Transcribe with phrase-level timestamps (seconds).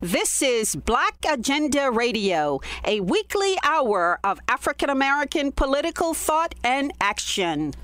[0.00, 7.74] This is Black Agenda Radio, a weekly hour of African American political thought and action.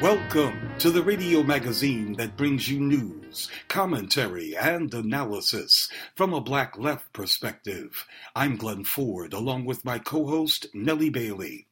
[0.00, 6.78] Welcome to the radio magazine that brings you news, commentary, and analysis from a black
[6.78, 8.06] left perspective.
[8.34, 11.66] I'm Glen Ford, along with my co host, Nellie Bailey.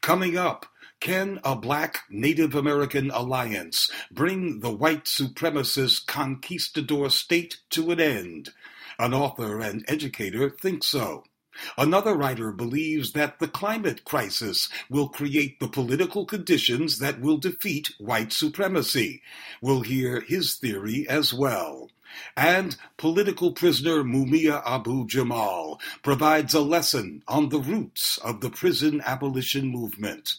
[0.00, 0.66] Coming up,
[1.00, 8.50] can a black Native American alliance bring the white supremacist conquistador state to an end?
[8.98, 11.22] An author and educator thinks so.
[11.76, 17.90] Another writer believes that the climate crisis will create the political conditions that will defeat
[17.98, 19.22] white supremacy.
[19.60, 21.90] We'll hear his theory as well.
[22.36, 29.00] And political prisoner Mumia Abu Jamal provides a lesson on the roots of the prison
[29.04, 30.34] abolition movement.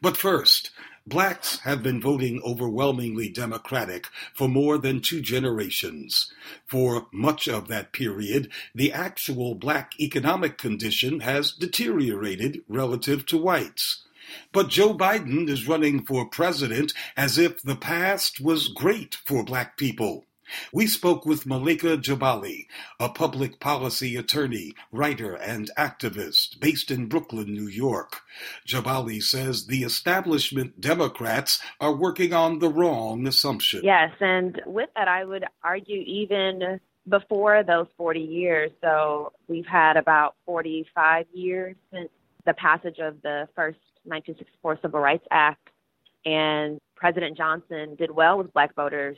[0.00, 0.70] But first,
[1.06, 6.32] blacks have been voting overwhelmingly Democratic for more than two generations.
[6.66, 14.04] For much of that period, the actual black economic condition has deteriorated relative to whites.
[14.52, 19.78] But Joe Biden is running for president as if the past was great for black
[19.78, 20.26] people.
[20.72, 22.66] We spoke with Malaika Jabali,
[23.00, 28.22] a public policy attorney, writer, and activist based in Brooklyn, New York.
[28.66, 33.80] Jabali says the establishment Democrats are working on the wrong assumption.
[33.84, 38.70] Yes, and with that, I would argue even before those 40 years.
[38.82, 42.10] So we've had about 45 years since
[42.44, 45.68] the passage of the first 1964 Civil Rights Act,
[46.24, 49.16] and President Johnson did well with black voters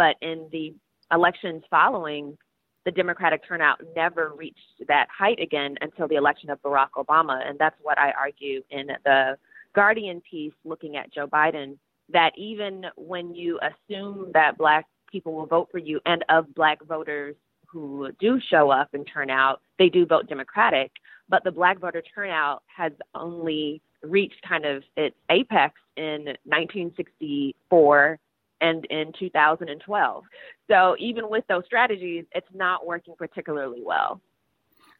[0.00, 0.72] but in the
[1.12, 2.38] elections following,
[2.86, 7.46] the Democratic turnout never reached that height again until the election of Barack Obama.
[7.46, 9.36] And that's what I argue in the
[9.74, 11.76] Guardian piece looking at Joe Biden
[12.10, 16.82] that even when you assume that black people will vote for you and of black
[16.86, 20.92] voters who do show up and turn out, they do vote Democratic.
[21.28, 28.18] But the black voter turnout has only reached kind of its apex in 1964
[28.60, 30.24] and in 2012.
[30.68, 34.20] So even with those strategies, it's not working particularly well.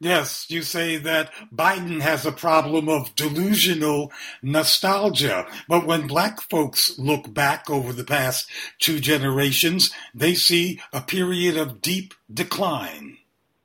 [0.01, 4.11] Yes, you say that Biden has a problem of delusional
[4.41, 5.45] nostalgia.
[5.69, 11.55] But when black folks look back over the past two generations, they see a period
[11.55, 13.19] of deep decline.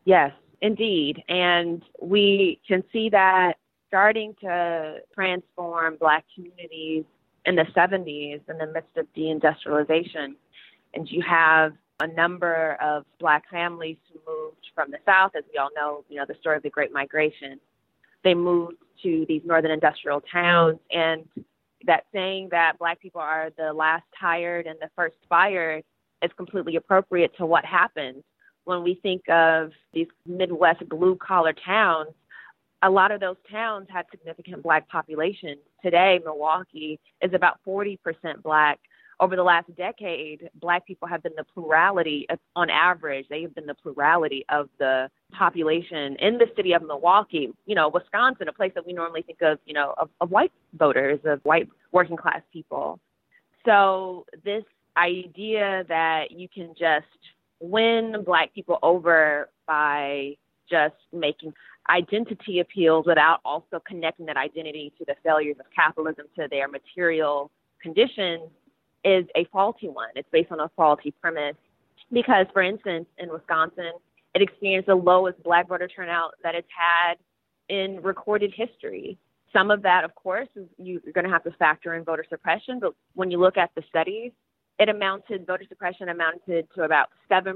[0.04, 1.22] Yes, indeed.
[1.26, 3.54] And we can see that
[3.88, 7.04] starting to transform black communities
[7.46, 10.34] in the 70s in the midst of deindustrialization.
[10.94, 15.58] And you have a number of black families who moved from the South, as we
[15.58, 17.58] all know, you know, the story of the Great Migration.
[18.24, 21.24] They moved to these northern industrial towns, and
[21.86, 25.84] that saying that black people are the last hired and the first fired
[26.22, 28.22] is completely appropriate to what happened
[28.64, 32.10] when we think of these Midwest blue collar towns
[32.86, 35.58] a lot of those towns had significant black populations.
[35.82, 37.98] Today, Milwaukee is about 40%
[38.44, 38.78] black.
[39.18, 43.66] Over the last decade, black people have been the plurality, on average, they have been
[43.66, 47.48] the plurality of the population in the city of Milwaukee.
[47.64, 50.52] You know, Wisconsin, a place that we normally think of, you know, of, of white
[50.74, 53.00] voters, of white working class people.
[53.64, 54.64] So, this
[54.96, 57.06] idea that you can just
[57.58, 60.36] win black people over by
[60.68, 61.52] just making
[61.88, 67.50] identity appeals without also connecting that identity to the failures of capitalism to their material
[67.80, 68.50] conditions
[69.04, 70.10] is a faulty one.
[70.16, 71.56] It's based on a faulty premise.
[72.12, 73.92] Because, for instance, in Wisconsin,
[74.34, 77.14] it experienced the lowest black voter turnout that it's had
[77.68, 79.18] in recorded history.
[79.52, 82.78] Some of that, of course, is you're going to have to factor in voter suppression.
[82.80, 84.32] But when you look at the studies,
[84.78, 87.54] it amounted, voter suppression amounted to about 7%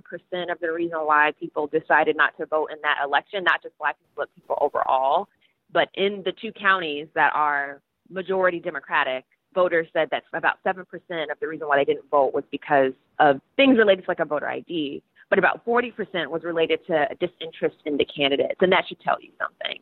[0.50, 3.96] of the reason why people decided not to vote in that election, not just black
[3.98, 5.28] people, but people overall.
[5.72, 10.80] But in the two counties that are majority Democratic, voters said that about 7%
[11.30, 14.24] of the reason why they didn't vote was because of things related to like a
[14.24, 15.02] voter ID.
[15.28, 15.92] But about 40%
[16.28, 18.56] was related to a disinterest in the candidates.
[18.60, 19.80] And that should tell you something.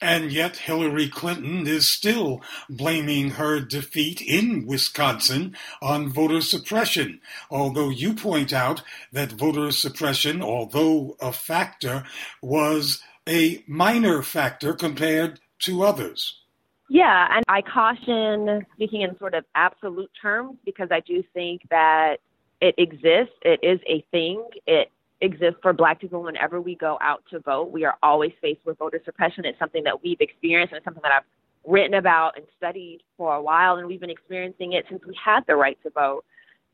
[0.00, 7.20] And yet, Hillary Clinton is still blaming her defeat in Wisconsin on voter suppression.
[7.50, 8.82] Although you point out
[9.12, 12.04] that voter suppression, although a factor,
[12.40, 16.40] was a minor factor compared to others.
[16.88, 22.16] Yeah, and I caution speaking in sort of absolute terms because I do think that
[22.60, 27.22] it exists, it is a thing, it exists for black people whenever we go out
[27.30, 27.70] to vote.
[27.70, 29.44] We are always faced with voter suppression.
[29.44, 33.34] It's something that we've experienced and it's something that I've written about and studied for
[33.34, 36.24] a while, and we've been experiencing it since we had the right to vote.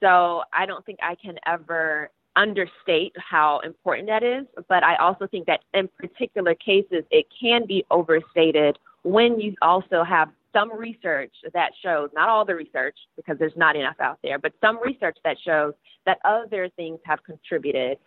[0.01, 5.27] So I don't think I can ever understate how important that is, but I also
[5.27, 11.33] think that in particular cases, it can be overstated when you also have some research
[11.53, 15.17] that shows, not all the research because there's not enough out there, but some research
[15.25, 17.99] that shows that other things have contributed.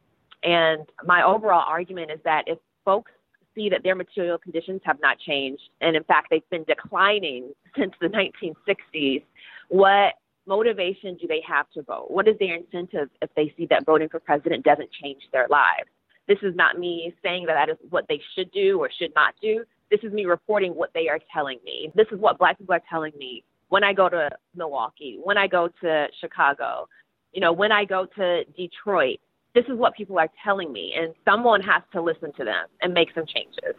[0.44, 3.12] And my overall argument is that if folks
[3.56, 7.94] see that their material conditions have not changed, and in fact, they've been declining since
[8.02, 9.24] the 1960s,
[9.70, 10.14] what
[10.48, 12.10] motivation do they have to vote?
[12.10, 15.90] What is their incentive if they see that voting for president doesn't change their lives?
[16.28, 19.34] This is not me saying that that is what they should do or should not
[19.42, 19.64] do.
[19.90, 21.92] This is me reporting what they are telling me.
[21.96, 25.48] This is what black people are telling me when I go to Milwaukee, when I
[25.48, 26.88] go to Chicago,
[27.34, 29.20] you know, when I go to Detroit.
[29.60, 32.94] This is what people are telling me, and someone has to listen to them and
[32.94, 33.76] make some changes.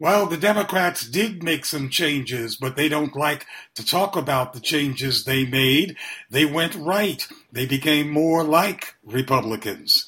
[0.00, 3.46] Well, the Democrats did make some changes, but they don't like
[3.76, 5.96] to talk about the changes they made.
[6.30, 7.24] They went right.
[7.52, 10.04] They became more like Republicans.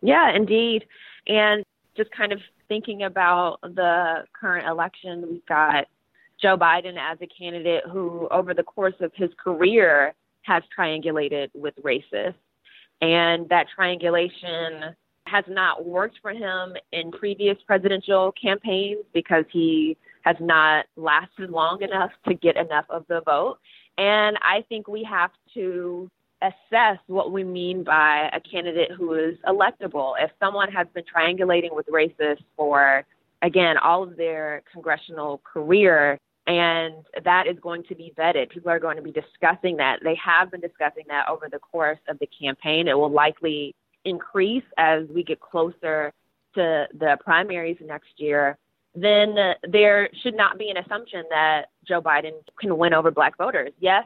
[0.00, 0.86] Yeah, indeed.
[1.28, 1.62] And
[1.96, 5.84] just kind of thinking about the current election, we've got
[6.42, 11.74] Joe Biden as a candidate who, over the course of his career, has triangulated with
[11.76, 12.34] racists.
[13.00, 14.94] And that triangulation
[15.26, 21.82] has not worked for him in previous presidential campaigns because he has not lasted long
[21.82, 23.58] enough to get enough of the vote.
[23.98, 26.10] And I think we have to
[26.42, 30.14] assess what we mean by a candidate who is electable.
[30.18, 33.04] If someone has been triangulating with racists for,
[33.42, 36.94] again, all of their congressional career, and
[37.24, 38.50] that is going to be vetted.
[38.50, 40.00] People are going to be discussing that.
[40.02, 42.88] They have been discussing that over the course of the campaign.
[42.88, 43.74] It will likely
[44.04, 46.12] increase as we get closer
[46.54, 48.58] to the primaries next year,
[48.94, 49.34] then
[49.68, 53.72] there should not be an assumption that Joe Biden can win over black voters.
[53.80, 54.04] Yes,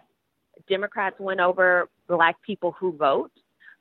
[0.69, 3.33] Democrats win over black people who vote,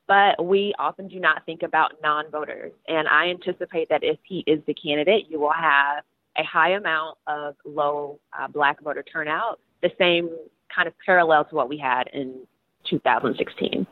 [0.07, 2.73] but we often do not think about non voters.
[2.87, 6.03] And I anticipate that if he is the candidate, you will have
[6.37, 10.29] a high amount of low uh, black voter turnout, the same
[10.73, 12.45] kind of parallel to what we had in
[12.89, 13.87] 2016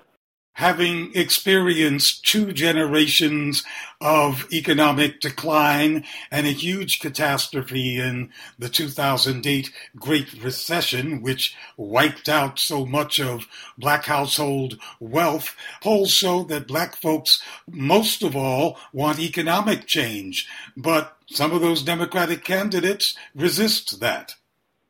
[0.56, 3.64] having experienced two generations
[4.00, 12.58] of economic decline and a huge catastrophe in the 2008 Great Recession, which wiped out
[12.58, 13.48] so much of
[13.78, 20.48] black household wealth, polls show that black folks, most of all, want economic change.
[20.78, 24.36] But some of those Democratic candidates resist that.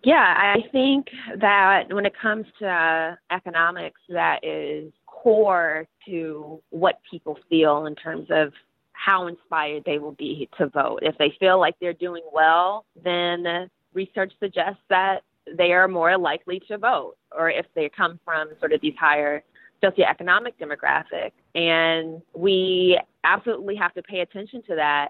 [0.03, 1.07] Yeah, I think
[1.41, 4.93] that when it comes to uh, economics, that is
[5.25, 8.53] core to what people feel in terms of
[8.91, 10.99] how inspired they will be to vote.
[11.01, 15.21] If they feel like they're doing well, then research suggests that
[15.57, 19.43] they are more likely to vote, or if they come from sort of these higher
[19.83, 21.31] socioeconomic demographic.
[21.55, 25.09] And we absolutely have to pay attention to that,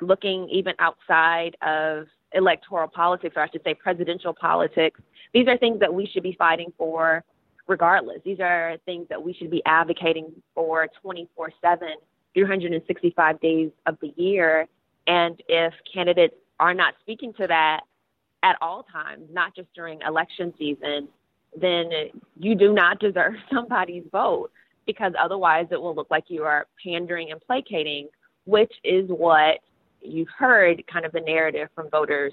[0.00, 5.00] looking even outside of electoral politics, or I should say presidential politics.
[5.34, 7.24] These are things that we should be fighting for
[7.66, 8.18] regardless.
[8.24, 11.88] These are things that we should be advocating for 24 7,
[12.34, 14.66] 365 days of the year.
[15.06, 17.80] And if candidates are not speaking to that
[18.42, 21.08] at all times, not just during election season,
[21.58, 21.90] then
[22.38, 24.50] you do not deserve somebody's vote
[24.86, 28.08] because otherwise it will look like you are pandering and placating,
[28.44, 29.58] which is what
[30.00, 32.32] you've heard kind of the narrative from voters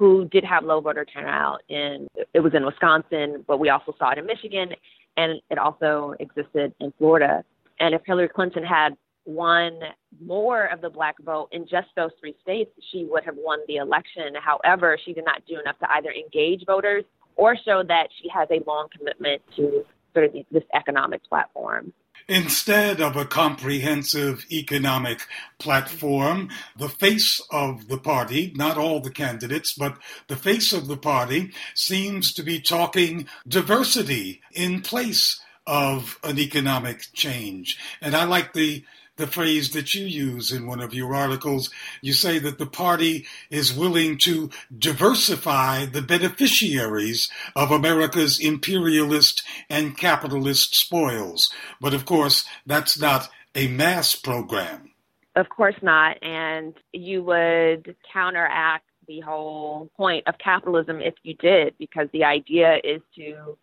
[0.00, 4.12] who did have low voter turnout in it was in Wisconsin, but we also saw
[4.12, 4.70] it in Michigan
[5.18, 7.44] and it also existed in Florida.
[7.80, 9.78] And if Hillary Clinton had won
[10.24, 13.76] more of the black vote in just those three states, she would have won the
[13.76, 14.32] election.
[14.40, 17.04] However, she did not do enough to either engage voters
[17.36, 21.92] or show that she has a long commitment to sort of this economic platform.
[22.30, 25.26] Instead of a comprehensive economic
[25.58, 30.96] platform, the face of the party, not all the candidates, but the face of the
[30.96, 37.76] party seems to be talking diversity in place of an economic change.
[38.00, 38.84] And I like the
[39.20, 41.70] the phrase that you use in one of your articles.
[42.00, 49.96] You say that the party is willing to diversify the beneficiaries of America's imperialist and
[49.96, 51.52] capitalist spoils.
[51.80, 54.90] But of course, that's not a mass program.
[55.36, 56.22] Of course not.
[56.22, 62.78] And you would counteract the whole point of capitalism if you did, because the idea
[62.82, 63.56] is to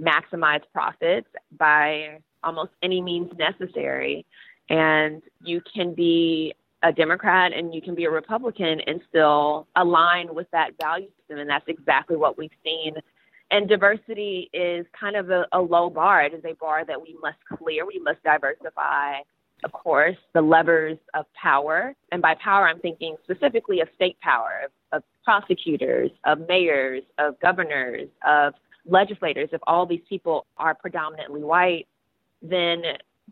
[0.00, 4.24] maximize profits by almost any means necessary
[4.70, 10.34] and you can be a Democrat and you can be a Republican and still align
[10.34, 11.38] with that value system.
[11.38, 12.94] And that's exactly what we've seen.
[13.50, 16.22] And diversity is kind of a, a low bar.
[16.22, 17.84] It is a bar that we must clear.
[17.84, 19.18] We must diversify,
[19.64, 21.94] of course, the levers of power.
[22.12, 27.38] And by power, I'm thinking specifically of state power, of, of prosecutors, of mayors, of
[27.40, 28.54] governors, of
[28.86, 29.48] legislators.
[29.52, 31.88] If all these people are predominantly white,
[32.40, 32.82] then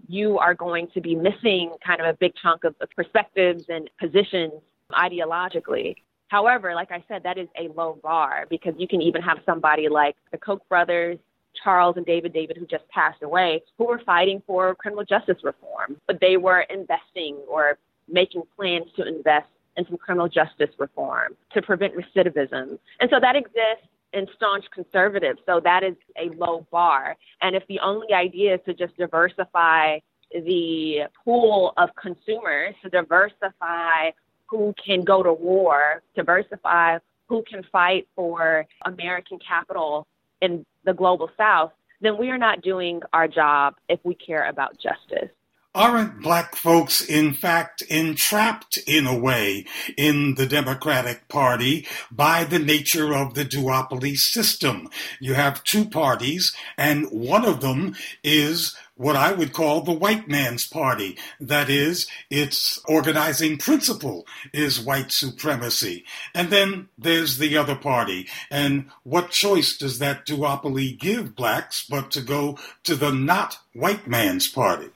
[0.07, 4.53] you are going to be missing kind of a big chunk of, perspectives and positions
[4.93, 5.97] ideologically.
[6.29, 9.89] However, like I said, that is a low bar because you can even have somebody
[9.89, 11.19] like the Koch brothers,
[11.65, 15.97] Charles and David David, who just passed away, who were fighting for criminal justice reform,
[16.07, 17.79] but they were investing or
[18.09, 22.79] making plans to invest in some criminal justice reform to prevent recidivism.
[23.01, 25.39] And so that exists and staunch conservatives.
[25.47, 27.17] So that is a low bar.
[27.43, 29.99] And if the only idea is to just diversify
[30.33, 34.11] the pool of consumers, to diversify
[34.47, 36.99] who can go to war, diversify
[37.29, 40.07] who can fight for American capital
[40.41, 44.77] in the global south, then we are not doing our job if we care about
[44.79, 45.31] justice.
[45.79, 49.65] Aren't black folks, in fact, entrapped in a way
[49.97, 54.89] in the Democratic Party by the nature of the duopoly system?
[55.21, 57.95] You have two parties, and one of them
[58.25, 61.17] is what I would call the white man's party.
[61.39, 66.05] That is, its organizing principle is white supremacy.
[66.35, 68.27] And then there's the other party.
[68.51, 74.09] And what choice does that duopoly give blacks but to go to the not white
[74.09, 74.89] man's party?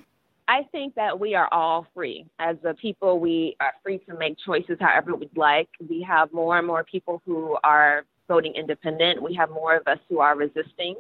[0.49, 2.27] I think that we are all free.
[2.39, 5.69] As a people, we are free to make choices however we'd like.
[5.89, 9.23] We have more and more people who are voting independent.
[9.23, 10.97] We have more of us who are resisting.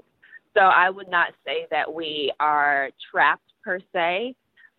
[0.54, 4.34] So I would not say that we are trapped per se,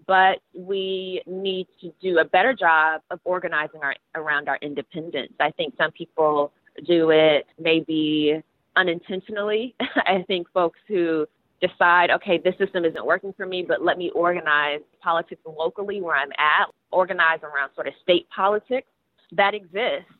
[0.05, 5.33] but we need to do a better job of organizing our, around our independence.
[5.39, 6.51] I think some people
[6.87, 8.41] do it maybe
[8.75, 9.75] unintentionally.
[9.79, 11.27] I think folks who
[11.65, 16.15] decide, okay, this system isn't working for me, but let me organize politics locally where
[16.15, 18.87] I'm at, organize around sort of state politics
[19.31, 20.11] that exists.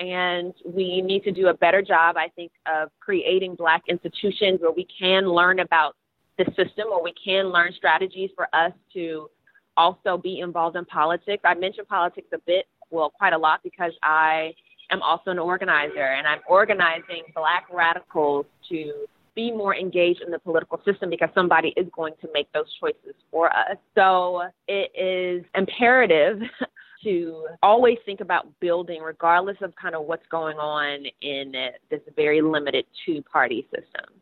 [0.00, 4.72] And we need to do a better job, I think, of creating Black institutions where
[4.72, 5.94] we can learn about
[6.36, 9.28] the system, or we can learn strategies for us to
[9.76, 11.42] also be involved in politics.
[11.44, 14.52] I mentioned politics a bit, well, quite a lot, because I
[14.90, 19.06] am also an organizer, and I'm organizing Black radicals to
[19.38, 23.14] be more engaged in the political system because somebody is going to make those choices
[23.30, 23.76] for us.
[23.94, 26.40] So it is imperative
[27.04, 31.52] to always think about building, regardless of kind of what's going on in
[31.88, 34.12] this very limited two party system.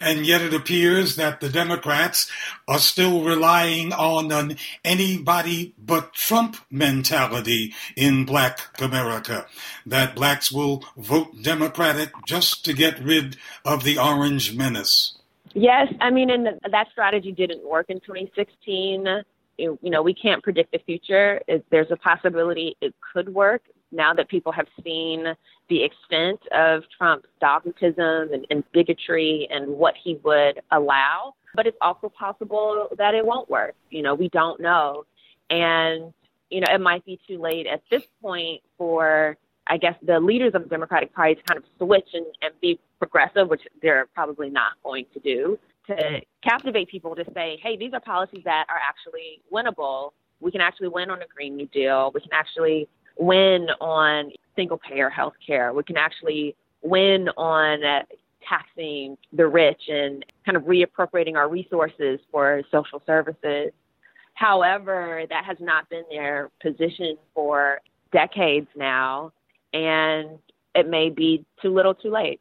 [0.00, 2.30] And yet it appears that the Democrats
[2.68, 9.46] are still relying on an anybody but Trump mentality in black America.
[9.86, 15.16] That blacks will vote Democratic just to get rid of the orange menace.
[15.54, 19.22] Yes, I mean, and that strategy didn't work in 2016.
[19.56, 21.40] You know, we can't predict the future.
[21.70, 23.62] There's a possibility it could work
[23.92, 25.24] now that people have seen
[25.68, 31.34] the extent of Trump's dogmatism and, and bigotry and what he would allow.
[31.54, 33.74] But it's also possible that it won't work.
[33.90, 35.04] You know, we don't know.
[35.48, 36.12] And,
[36.50, 40.52] you know, it might be too late at this point for, I guess, the leaders
[40.54, 44.50] of the Democratic Party to kind of switch and, and be progressive, which they're probably
[44.50, 48.80] not going to do, to captivate people to say, hey, these are policies that are
[48.86, 50.12] actually winnable.
[50.40, 52.10] We can actually win on a Green New Deal.
[52.14, 55.72] We can actually win on single payer health care.
[55.72, 57.80] We can actually win on
[58.48, 63.72] taxing the rich and kind of reappropriating our resources for social services.
[64.34, 67.80] However, that has not been their position for
[68.12, 69.32] decades now,
[69.72, 70.38] and
[70.74, 72.40] it may be too little too late.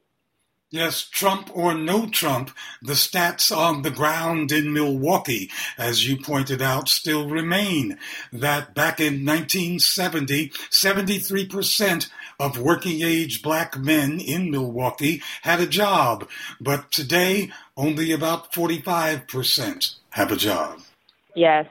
[0.76, 2.52] Yes, Trump or no Trump,
[2.82, 7.98] the stats on the ground in Milwaukee, as you pointed out, still remain.
[8.34, 12.10] That back in 1970, 73%
[12.42, 16.28] of working age black men in Milwaukee had a job,
[16.60, 20.82] but today only about 45% have a job.
[21.38, 21.68] Yes,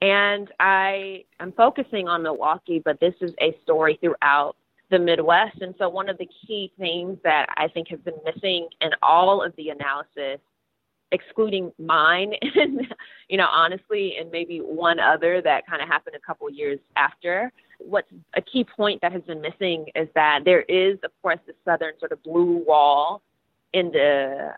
[0.00, 4.56] and I am focusing on Milwaukee, but this is a story throughout
[4.90, 5.60] the Midwest.
[5.60, 9.42] And so, one of the key things that I think has been missing in all
[9.42, 10.40] of the analysis,
[11.12, 12.86] excluding mine, and
[13.28, 17.52] you know, honestly, and maybe one other that kind of happened a couple years after.
[17.78, 21.52] What's a key point that has been missing is that there is, of course, the
[21.64, 23.22] southern sort of blue wall
[23.74, 24.54] in the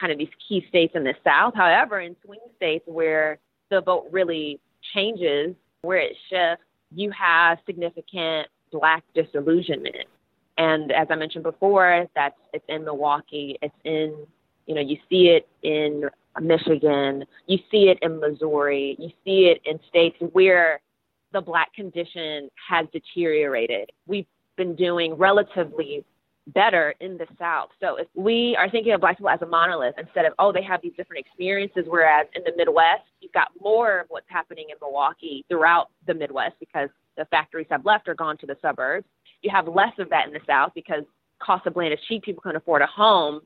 [0.00, 1.54] kind of these key states in the South.
[1.54, 3.38] However, in swing states where
[3.70, 4.58] the vote really
[4.94, 10.08] changes, where it shifts, you have significant black disillusionment.
[10.58, 14.26] And as I mentioned before, that's it's in Milwaukee, it's in
[14.66, 16.08] you know, you see it in
[16.40, 20.80] Michigan, you see it in Missouri, you see it in states where
[21.32, 23.90] the black condition has deteriorated.
[24.06, 24.26] We've
[24.56, 26.04] been doing relatively
[26.48, 27.68] better in the South.
[27.80, 30.62] So if we are thinking of black people as a monolith instead of, oh, they
[30.62, 34.76] have these different experiences, whereas in the Midwest, you've got more of what's happening in
[34.80, 39.06] Milwaukee throughout the Midwest because the factories have left or gone to the suburbs.
[39.42, 41.02] You have less of that in the South because
[41.38, 43.40] cost of land is cheap, people can afford a home.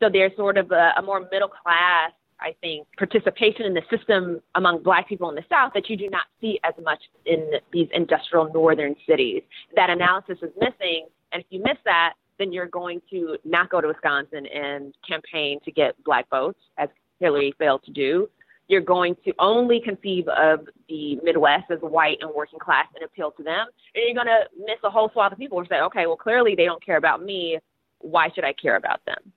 [0.00, 2.12] So there's sort of a, a more middle class
[2.42, 6.10] I think, participation in the system among black people in the South that you do
[6.10, 9.42] not see as much in these industrial northern cities.
[9.76, 11.06] That analysis is missing.
[11.32, 15.60] And if you miss that, then you're going to not go to Wisconsin and campaign
[15.64, 16.88] to get black votes, as
[17.20, 18.28] Hillary failed to do.
[18.68, 23.30] You're going to only conceive of the Midwest as white and working class and appeal
[23.32, 23.66] to them.
[23.94, 26.54] And you're going to miss a whole swath of people who say, okay, well, clearly
[26.54, 27.58] they don't care about me.
[27.98, 29.32] Why should I care about them?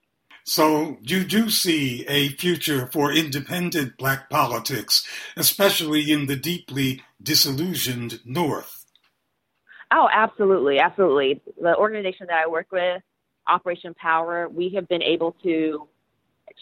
[0.48, 5.03] So you do see a future for independent black politics,
[5.36, 8.86] especially in the deeply disillusioned North.
[9.91, 11.41] Oh, absolutely, absolutely.
[11.60, 13.01] The organization that I work with,
[13.48, 15.88] Operation Power, we have been able to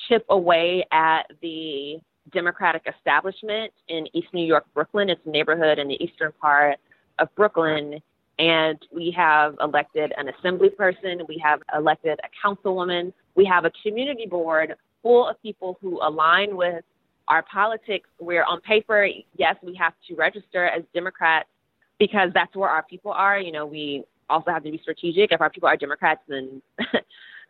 [0.08, 2.00] chip away at the
[2.32, 5.10] Democratic establishment in East New York, Brooklyn.
[5.10, 6.77] It's a neighborhood in the eastern part
[7.20, 8.01] of Brooklyn
[8.39, 13.72] and we have elected an assembly person, we have elected a councilwoman, we have a
[13.84, 16.84] community board full of people who align with
[17.27, 21.48] our politics, We're on paper, yes, we have to register as Democrats
[22.00, 23.39] because that's where our people are.
[23.39, 25.32] You know, we also have to be strategic.
[25.32, 26.62] If our people are Democrats, then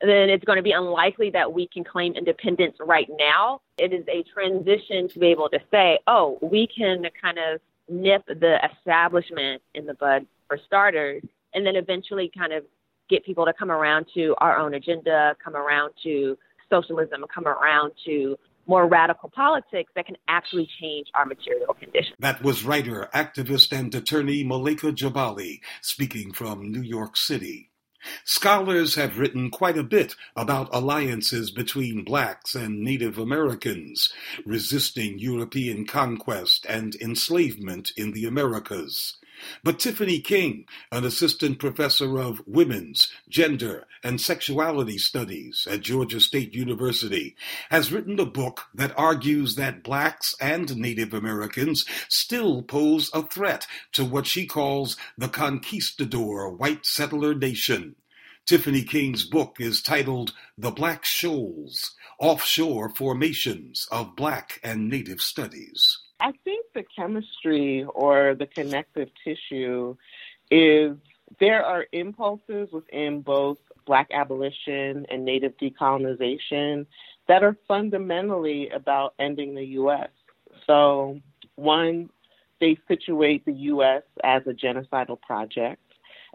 [0.09, 3.61] then it's going to be unlikely that we can claim independence right now.
[3.77, 8.25] It is a transition to be able to say, oh, we can kind of nip
[8.27, 12.63] the establishment in the bud for starters, and then eventually kind of
[13.09, 16.37] get people to come around to our own agenda, come around to
[16.69, 22.15] socialism, come around to more radical politics that can actually change our material conditions.
[22.19, 27.71] That was writer, activist, and attorney Malaika Jabali speaking from New York City.
[28.25, 34.11] Scholars have written quite a bit about alliances between blacks and Native Americans,
[34.45, 39.15] resisting European conquest and enslavement in the Americas.
[39.63, 46.53] But Tiffany King, an assistant professor of women's, gender, and sexuality studies at Georgia State
[46.53, 47.35] University,
[47.69, 53.67] has written a book that argues that blacks and Native Americans still pose a threat
[53.93, 57.95] to what she calls the conquistador white settler nation.
[58.45, 66.02] Tiffany King's book is titled The Black Shoals Offshore Formations of Black and Native Studies.
[66.23, 69.97] I think the chemistry or the connective tissue
[70.49, 70.95] is
[71.41, 76.85] there are impulses within both Black abolition and Native decolonization
[77.27, 80.07] that are fundamentally about ending the U.S.
[80.65, 81.19] So,
[81.55, 82.09] one,
[82.61, 84.03] they situate the U.S.
[84.23, 85.81] as a genocidal project.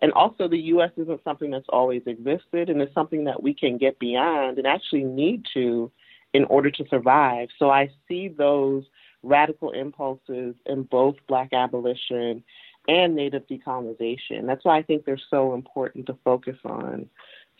[0.03, 0.91] And also, the U.S.
[0.99, 5.05] isn't something that's always existed, and it's something that we can get beyond and actually
[5.05, 5.91] need to
[6.35, 7.49] in order to survive.
[7.59, 8.85] So, I see those
[9.23, 12.43] radical impulses in both Black abolition
[12.89, 14.47] and Native decolonization.
[14.47, 17.09] That's why I think they're so important to focus on.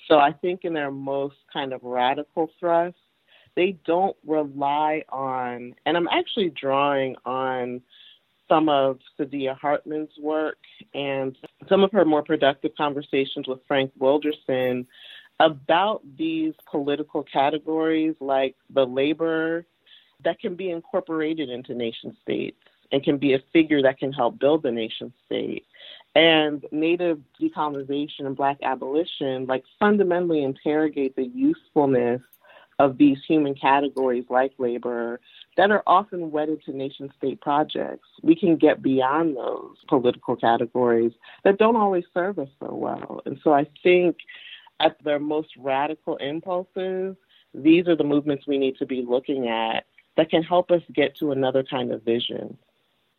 [0.07, 2.97] So I think in their most kind of radical thrust,
[3.57, 7.83] they don't rely on, and I'm actually drawing on
[8.49, 10.59] some of Saidiya Hartman's work
[10.95, 11.37] and
[11.69, 14.87] some of her more productive conversations with Frank Wilderson
[15.41, 19.67] about these political categories like the labor
[20.25, 22.59] that can be incorporated into nation states
[22.91, 25.67] and can be a figure that can help build the nation state.
[26.15, 32.23] And Native decolonization and Black abolition, like, fundamentally interrogate the usefulness
[32.79, 35.21] of these human categories like labor
[35.57, 38.09] that are often wedded to nation state projects.
[38.23, 41.13] We can get beyond those political categories
[41.45, 43.21] that don't always serve us so well.
[43.27, 44.17] And so I think
[44.81, 47.17] at their most radical impulses,
[47.53, 49.85] these are the movements we need to be looking at
[50.19, 52.59] that can help us get to another kind of vision.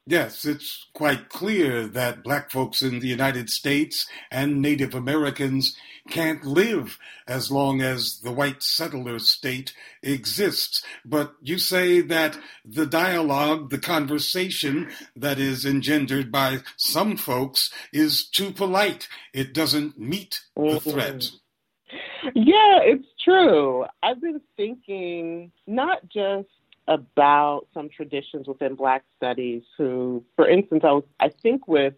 [0.05, 5.77] Yes, it's quite clear that black folks in the United States and Native Americans
[6.09, 10.83] can't live as long as the white settler state exists.
[11.05, 18.27] But you say that the dialogue, the conversation that is engendered by some folks is
[18.27, 19.07] too polite.
[19.33, 20.89] It doesn't meet the mm-hmm.
[20.89, 21.29] threat.
[22.35, 23.85] Yeah, it's true.
[24.03, 26.49] I've been thinking not just
[26.89, 29.63] about some traditions within Black studies.
[29.77, 31.93] Who, for instance, I was I think with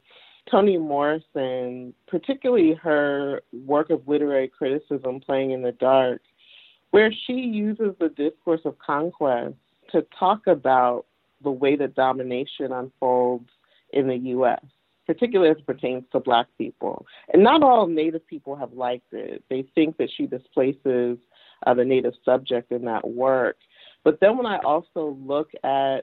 [0.49, 6.21] Toni Morrison, particularly her work of literary criticism, Playing in the Dark,
[6.91, 9.55] where she uses the discourse of conquest
[9.91, 11.05] to talk about
[11.41, 13.49] the way that domination unfolds
[13.93, 14.63] in the U.S.,
[15.07, 17.05] particularly as it pertains to Black people.
[17.33, 19.43] And not all Native people have liked it.
[19.49, 21.17] They think that she displaces
[21.65, 23.57] uh, the Native subject in that work.
[24.03, 26.01] But then when I also look at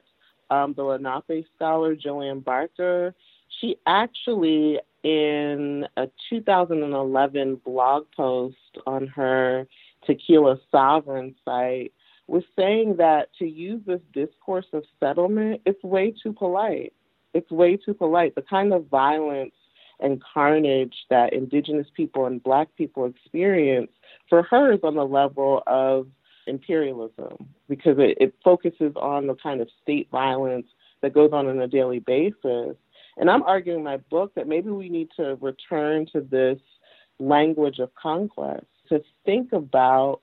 [0.49, 3.13] um, the Lenape scholar Jillian Barker,
[3.59, 9.67] she actually, in a 2011 blog post on her
[10.05, 11.93] Tequila Sovereign site,
[12.27, 16.93] was saying that to use this discourse of settlement, it's way too polite.
[17.33, 18.35] It's way too polite.
[18.35, 19.53] The kind of violence
[19.99, 23.91] and carnage that indigenous people and black people experience
[24.29, 26.07] for her is on the level of
[26.49, 30.67] imperialism because it, it focuses on the kind of state violence
[31.01, 32.75] that goes on on a daily basis.
[33.17, 36.59] And I'm arguing in my book that maybe we need to return to this
[37.19, 40.21] language of conquest to think about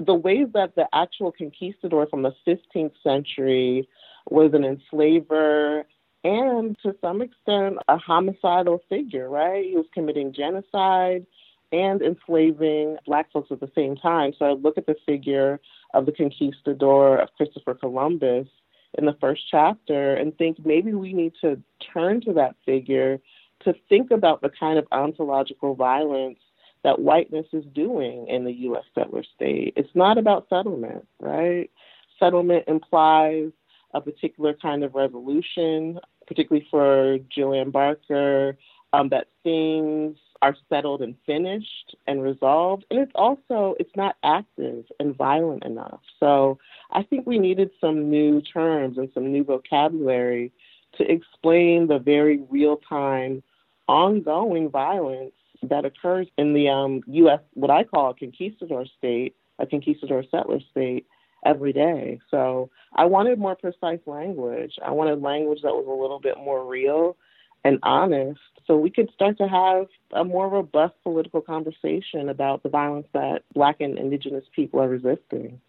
[0.00, 3.88] the ways that the actual conquistador from the 15th century
[4.30, 5.84] was an enslaver
[6.24, 9.64] and to some extent a homicidal figure, right?
[9.64, 11.26] He was committing genocide
[11.72, 14.32] and enslaving black folks at the same time.
[14.38, 15.60] So I look at the figure
[15.94, 18.48] of the conquistador of Christopher Columbus
[18.96, 21.60] in the first chapter and think maybe we need to
[21.92, 23.18] turn to that figure
[23.64, 26.38] to think about the kind of ontological violence
[26.84, 28.84] that whiteness is doing in the U.S.
[28.94, 29.74] settler state.
[29.76, 31.70] It's not about settlement, right?
[32.18, 33.50] Settlement implies
[33.94, 38.56] a particular kind of resolution, particularly for Jillian Barker,
[38.92, 42.84] um, that things are settled and finished and resolved.
[42.90, 46.00] And it's also it's not active and violent enough.
[46.20, 46.58] So
[46.92, 50.52] I think we needed some new terms and some new vocabulary
[50.96, 53.42] to explain the very real time,
[53.88, 57.40] ongoing violence that occurs in the um, U.S.
[57.54, 61.06] what I call a conquistador state, a conquistador settler state
[61.44, 62.20] every day.
[62.30, 64.74] So I wanted more precise language.
[64.84, 67.16] I wanted language that was a little bit more real
[67.64, 72.68] and honest so we could start to have a more robust political conversation about the
[72.68, 75.60] violence that Black and Indigenous people are resisting.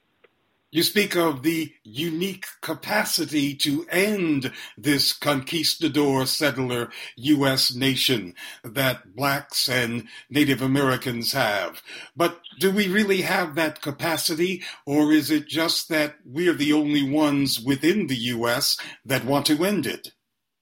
[0.71, 7.73] You speak of the unique capacity to end this conquistador settler U.S.
[7.73, 11.81] nation that blacks and Native Americans have.
[12.15, 17.09] But do we really have that capacity, or is it just that we're the only
[17.09, 18.77] ones within the U.S.
[19.03, 20.09] that want to end it?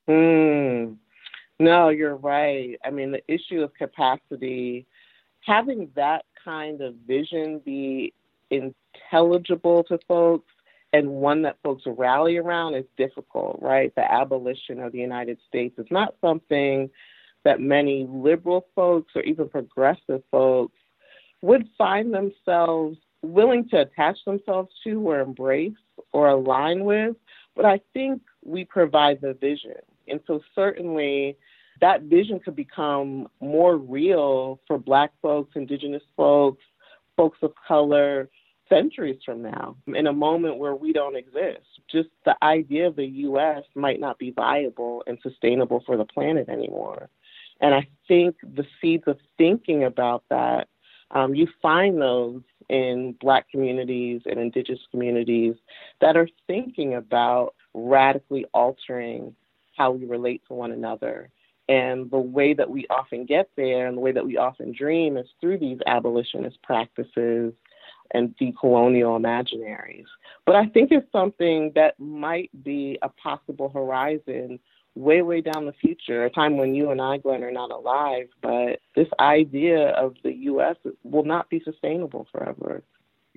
[0.08, 0.94] Hmm.
[1.60, 2.78] No, you're right.
[2.86, 4.86] I mean, the issue of capacity,
[5.42, 8.14] having that kind of vision be
[8.52, 10.52] intelligible to folks
[10.94, 13.94] and one that folks rally around is difficult, right?
[13.96, 16.90] The abolition of the United States is not something
[17.44, 20.78] that many liberal folks or even progressive folks
[21.42, 25.74] would find themselves willing to attach themselves to or embrace
[26.14, 27.16] or align with.
[27.56, 29.82] But I think we provide the vision.
[30.08, 31.38] And so, certainly,
[31.82, 36.64] that vision could become more real for Black folks, Indigenous folks,
[37.16, 38.30] folks of color
[38.70, 41.66] centuries from now, in a moment where we don't exist.
[41.90, 43.64] Just the idea of the U.S.
[43.76, 47.10] might not be viable and sustainable for the planet anymore.
[47.62, 50.68] And I think the seeds of thinking about that,
[51.12, 55.56] um, you find those in Black communities and Indigenous communities
[56.02, 59.34] that are thinking about radically altering
[59.78, 61.30] how we relate to one another
[61.70, 65.18] and the way that we often get there and the way that we often dream
[65.18, 67.54] is through these abolitionist practices
[68.12, 70.06] and decolonial imaginaries.
[70.46, 74.60] But I think it's something that might be a possible horizon
[74.96, 78.28] way, way down the future, a time when you and I, Glen, are not alive.
[78.42, 80.78] But this idea of the U.S.
[81.04, 82.82] will not be sustainable forever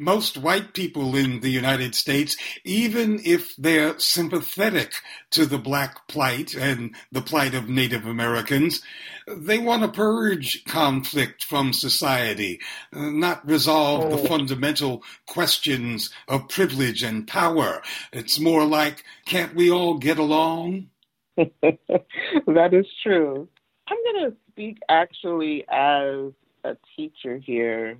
[0.01, 4.95] most white people in the United States, even if they're sympathetic
[5.31, 8.83] to the black plight and the plight of Native Americans,
[9.29, 12.61] they want to purge conflict from society,
[12.95, 14.27] uh, not resolve the oh.
[14.27, 17.83] fundamental questions of privilege and power.
[18.13, 20.89] It's more like, can't we all get along?
[21.37, 23.49] that is true.
[23.87, 26.33] I'm going to speak actually as
[26.65, 27.99] a teacher here.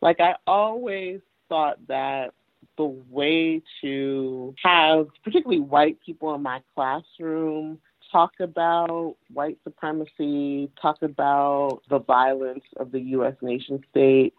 [0.00, 1.20] Like I always
[1.52, 2.32] thought that
[2.78, 7.78] the way to have particularly white people in my classroom
[8.10, 13.34] talk about white supremacy, talk about the violence of the U.S.
[13.42, 14.32] nation state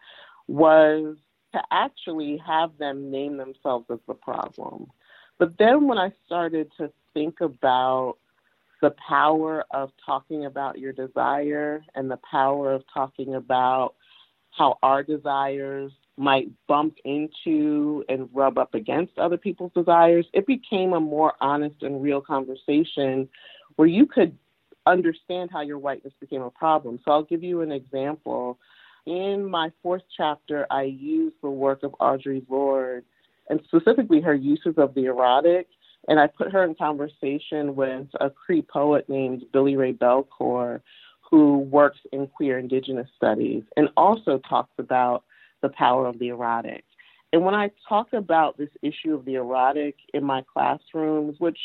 [0.48, 1.16] was
[1.54, 4.88] to actually have them name themselves as the problem.
[5.38, 8.16] But then when I started to think about
[8.82, 13.94] the power of talking about your desire and the power of talking about
[14.50, 20.94] how our desires might bump into and rub up against other people's desires, it became
[20.94, 23.28] a more honest and real conversation
[23.76, 24.38] where you could
[24.86, 27.00] understand how your whiteness became a problem.
[27.04, 28.60] So I'll give you an example.
[29.06, 33.06] In my fourth chapter, I use the work of Audre Lorde
[33.50, 35.68] and specifically her uses of the erotic.
[36.08, 40.82] And I put her in conversation with a Cree poet named Billy Ray Belcourt,
[41.22, 45.24] who works in queer indigenous studies and also talks about
[45.64, 46.84] the power of the erotic.
[47.32, 51.58] And when I talk about this issue of the erotic in my classrooms, which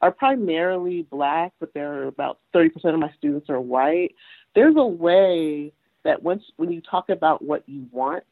[0.00, 4.14] are primarily black, but there are about 30% of my students are white,
[4.54, 5.72] there's a way
[6.04, 8.22] that once when you talk about what you want,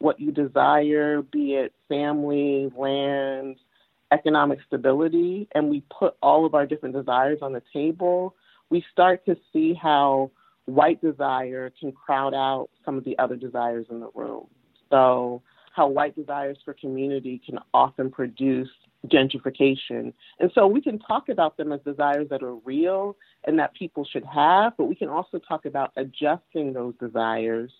[0.00, 3.56] what you desire, be it family, land,
[4.12, 8.34] economic stability, and we put all of our different desires on the table,
[8.68, 10.30] we start to see how
[10.66, 14.46] white desire can crowd out some of the other desires in the room.
[14.88, 15.42] So,
[15.76, 18.70] how white desires for community can often produce
[19.06, 20.14] gentrification.
[20.40, 24.06] And so we can talk about them as desires that are real and that people
[24.10, 27.70] should have, but we can also talk about adjusting those desires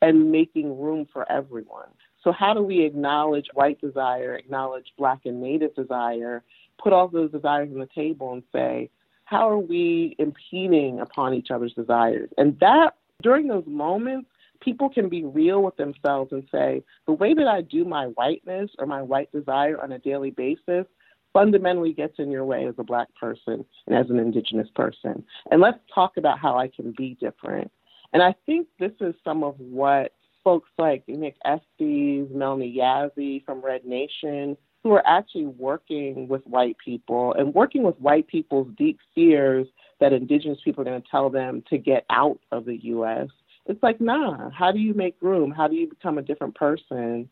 [0.00, 1.88] and making room for everyone.
[2.22, 6.44] So, how do we acknowledge white desire, acknowledge black and native desire,
[6.80, 8.90] put all those desires on the table and say,
[9.24, 12.30] how are we impeding upon each other's desires?
[12.38, 14.30] And that, during those moments,
[14.66, 18.68] people can be real with themselves and say, the way that I do my whiteness
[18.80, 20.86] or my white desire on a daily basis
[21.32, 25.24] fundamentally gets in your way as a black person and as an indigenous person.
[25.52, 27.70] And let's talk about how I can be different.
[28.12, 33.60] And I think this is some of what folks like Nick Estes, Melanie Yazzie from
[33.60, 38.98] Red Nation, who are actually working with white people and working with white people's deep
[39.14, 39.68] fears
[40.00, 43.28] that indigenous people are going to tell them to get out of the U.S.
[43.66, 45.50] It's like, nah, how do you make room?
[45.50, 47.28] How do you become a different person?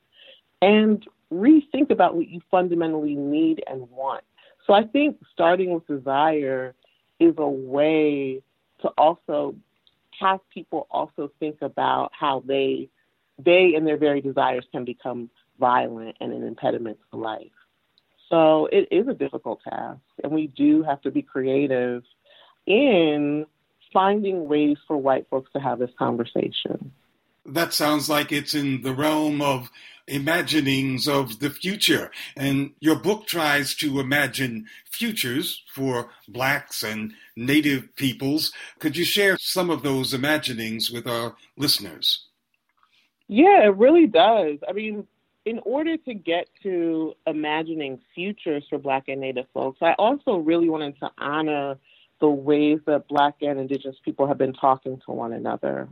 [0.61, 4.25] And rethink about what you fundamentally need and want.
[4.67, 6.75] So I think starting with desire
[7.21, 8.43] is a way
[8.81, 9.55] to also
[10.19, 12.89] have people also think about how they
[13.39, 17.51] they and their very desires can become violent and an impediment to life.
[18.29, 22.05] So it is a difficult task, and we do have to be creative
[22.67, 23.45] in
[23.95, 26.93] finding ways for white folks to have this conversation.
[27.47, 29.71] That sounds like it's in the realm of
[30.07, 32.11] imaginings of the future.
[32.37, 38.53] And your book tries to imagine futures for blacks and native peoples.
[38.79, 42.27] Could you share some of those imaginings with our listeners?
[43.29, 44.59] Yeah, it really does.
[44.69, 45.07] I mean,
[45.45, 50.69] in order to get to imagining futures for Black and Native folks, I also really
[50.69, 51.77] wanted to honor
[52.21, 55.89] the ways that Black and Indigenous people have been talking to one another,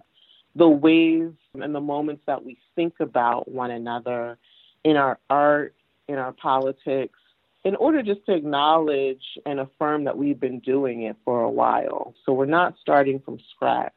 [0.55, 4.39] the ways and the moments that we think about one another
[4.85, 5.75] in our art,
[6.09, 7.19] in our politics,
[7.65, 12.15] in order just to acknowledge and affirm that we've been doing it for a while.
[12.25, 13.93] So we're not starting from scratch.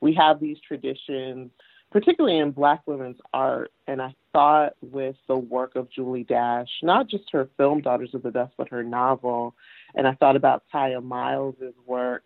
[0.00, 1.50] We have these traditions
[1.90, 3.72] particularly in Black women's art.
[3.86, 8.22] And I thought with the work of Julie Dash, not just her film Daughters of
[8.22, 9.54] the Dust, but her novel.
[9.94, 12.24] And I thought about Tiya Miles's work,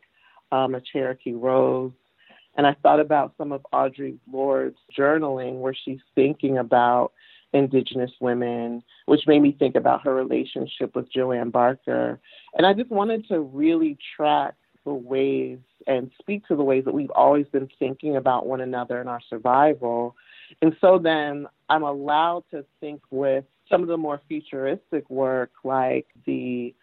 [0.52, 1.92] um, A Cherokee Rose.
[2.56, 7.12] And I thought about some of Audre Lorde's journaling where she's thinking about
[7.52, 12.20] Indigenous women, which made me think about her relationship with Joanne Barker.
[12.56, 16.94] And I just wanted to really track the ways and speak to the ways that
[16.94, 20.14] we've always been thinking about one another and our survival.
[20.62, 26.06] And so then I'm allowed to think with some of the more futuristic work, like
[26.26, 26.74] the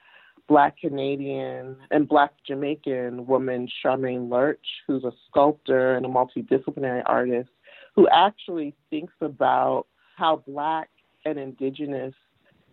[0.51, 7.47] Black Canadian and Black Jamaican woman Charmaine Lurch, who's a sculptor and a multidisciplinary artist,
[7.95, 9.85] who actually thinks about
[10.17, 10.89] how Black
[11.23, 12.13] and Indigenous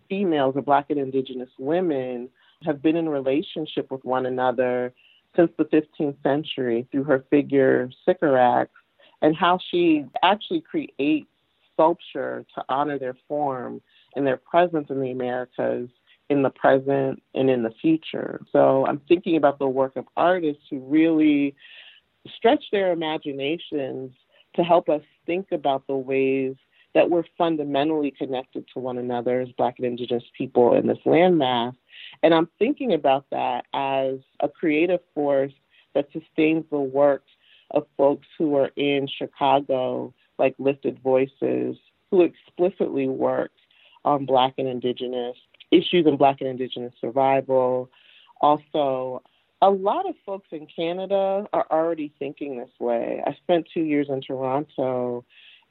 [0.09, 2.27] females or Black and Indigenous women
[2.65, 4.93] have been in relationship with one another
[5.37, 8.71] since the 15th century through her figure Sycorax
[9.21, 11.29] and how she actually creates
[11.73, 13.79] sculpture to honor their form
[14.17, 15.89] and their presence in the Americas
[16.29, 18.41] in the present and in the future.
[18.51, 21.55] So I'm thinking about the work of artists who really
[22.35, 24.11] stretch their imaginations
[24.55, 26.55] to help us think about the ways
[26.93, 31.75] that we're fundamentally connected to one another as Black and Indigenous people in this landmass
[32.23, 35.53] and I'm thinking about that as a creative force
[35.95, 37.23] that sustains the work
[37.71, 41.77] of folks who are in Chicago, like Lifted Voices,
[42.11, 43.51] who explicitly work
[44.05, 45.35] on Black and Indigenous
[45.71, 47.89] issues and Black and Indigenous survival.
[48.41, 49.21] Also,
[49.61, 53.21] a lot of folks in Canada are already thinking this way.
[53.25, 55.25] I spent two years in Toronto,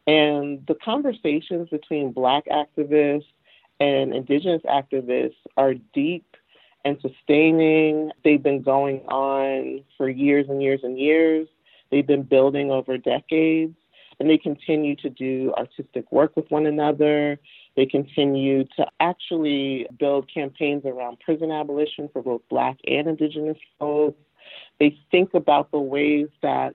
[0.06, 3.24] and the conversations between Black activists
[3.80, 6.36] and Indigenous activists are deep
[6.84, 8.10] and sustaining.
[8.24, 11.48] They've been going on for years and years and years.
[11.90, 13.76] They've been building over decades,
[14.20, 17.38] and they continue to do artistic work with one another.
[17.78, 24.18] They continue to actually build campaigns around prison abolition for both Black and Indigenous folks.
[24.80, 26.74] They think about the ways that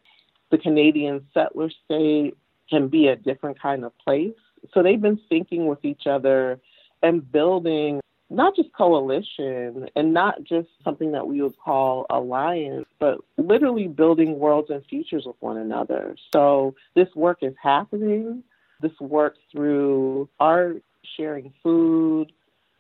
[0.49, 2.37] the Canadian settler state
[2.69, 4.31] can be a different kind of place.
[4.73, 6.61] So they've been thinking with each other
[7.01, 13.19] and building not just coalition and not just something that we would call alliance, but
[13.35, 16.15] literally building worlds and futures with one another.
[16.31, 18.41] So this work is happening.
[18.81, 20.81] This work through art,
[21.17, 22.31] sharing food,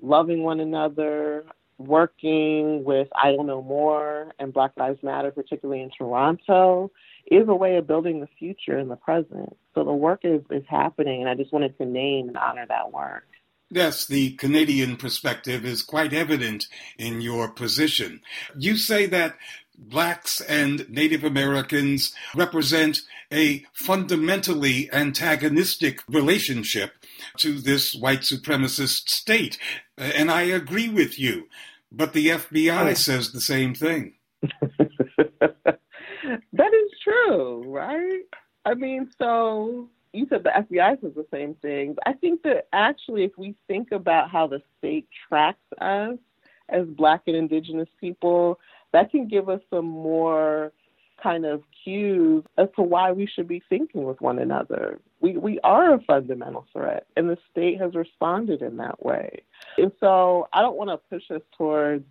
[0.01, 1.45] loving one another,
[1.77, 6.91] working with Idle No More and Black Lives Matter, particularly in Toronto,
[7.27, 9.57] is a way of building the future in the present.
[9.73, 12.91] So the work is, is happening, and I just wanted to name and honor that
[12.91, 13.27] work.
[13.69, 18.21] Yes, the Canadian perspective is quite evident in your position.
[18.55, 19.35] You say that
[19.75, 26.93] blacks and Native Americans represent a fundamentally antagonistic relationship
[27.37, 29.57] to this white supremacist state.
[29.97, 31.47] Uh, and I agree with you.
[31.91, 32.93] But the FBI oh.
[32.93, 34.13] says the same thing.
[35.41, 38.21] that is true, right?
[38.65, 41.95] I mean, so you said the FBI says the same thing.
[42.05, 46.17] I think that actually, if we think about how the state tracks us
[46.69, 48.59] as Black and Indigenous people,
[48.93, 50.71] that can give us some more
[51.21, 54.99] kind of cues as to why we should be thinking with one another.
[55.23, 59.43] We we are a fundamental threat, and the state has responded in that way.
[59.77, 62.05] And so I don't want to push us towards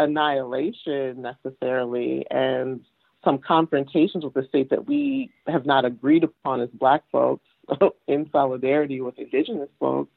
[0.00, 2.80] annihilation necessarily and
[3.24, 7.46] some confrontations with the state that we have not agreed upon as black folks
[8.08, 10.10] in solidarity with indigenous folks.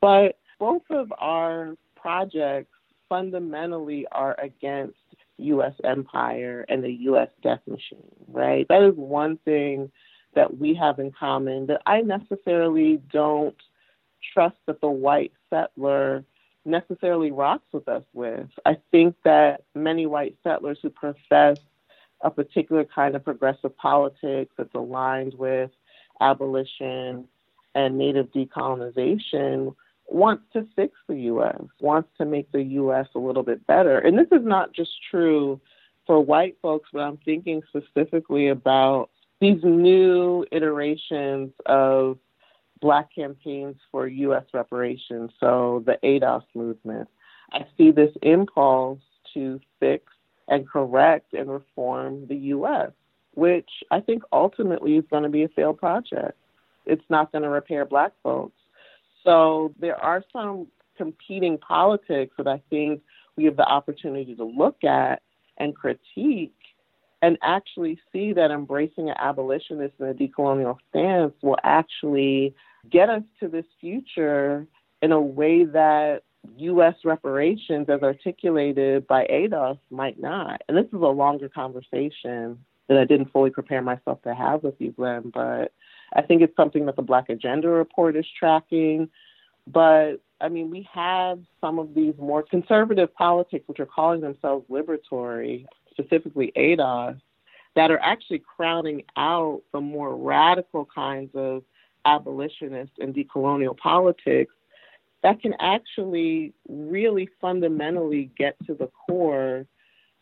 [0.00, 2.72] But both of our projects
[3.08, 4.96] fundamentally are against
[5.38, 5.74] U.S.
[5.84, 7.28] empire and the U.S.
[7.42, 8.66] death machine, right?
[8.68, 9.92] That is one thing
[10.36, 13.56] that we have in common that I necessarily don't
[14.32, 16.24] trust that the white settler
[16.64, 18.48] necessarily rocks with us with.
[18.64, 21.58] I think that many white settlers who profess
[22.20, 25.70] a particular kind of progressive politics that's aligned with
[26.20, 27.26] abolition
[27.74, 29.74] and native decolonization
[30.08, 33.08] wants to fix the U.S., wants to make the U.S.
[33.14, 33.98] a little bit better.
[33.98, 35.60] And this is not just true
[36.06, 42.18] for white folks, but I'm thinking specifically about these new iterations of
[42.80, 44.44] black campaigns for U.S.
[44.52, 47.08] reparations, so the ADOS movement.
[47.52, 49.00] I see this impulse
[49.34, 50.04] to fix
[50.48, 52.90] and correct and reform the U.S.,
[53.34, 56.38] which I think ultimately is going to be a failed project.
[56.86, 58.56] It's not going to repair black folks.
[59.24, 63.02] So there are some competing politics that I think
[63.36, 65.22] we have the opportunity to look at
[65.58, 66.55] and critique
[67.22, 72.54] and actually see that embracing an abolitionist and a decolonial stance will actually
[72.90, 74.66] get us to this future
[75.02, 76.22] in a way that
[76.58, 76.94] U.S.
[77.04, 80.62] reparations, as articulated by ADOS, might not.
[80.68, 84.74] And this is a longer conversation that I didn't fully prepare myself to have with
[84.78, 85.72] you, Glen, but
[86.14, 89.08] I think it's something that the Black Agenda Report is tracking.
[89.66, 94.66] But I mean, we have some of these more conservative politics, which are calling themselves
[94.70, 97.20] liberatory, specifically ADOS,
[97.74, 101.62] that are actually crowding out the more radical kinds of
[102.04, 104.54] abolitionist and decolonial politics
[105.22, 109.66] that can actually really fundamentally get to the core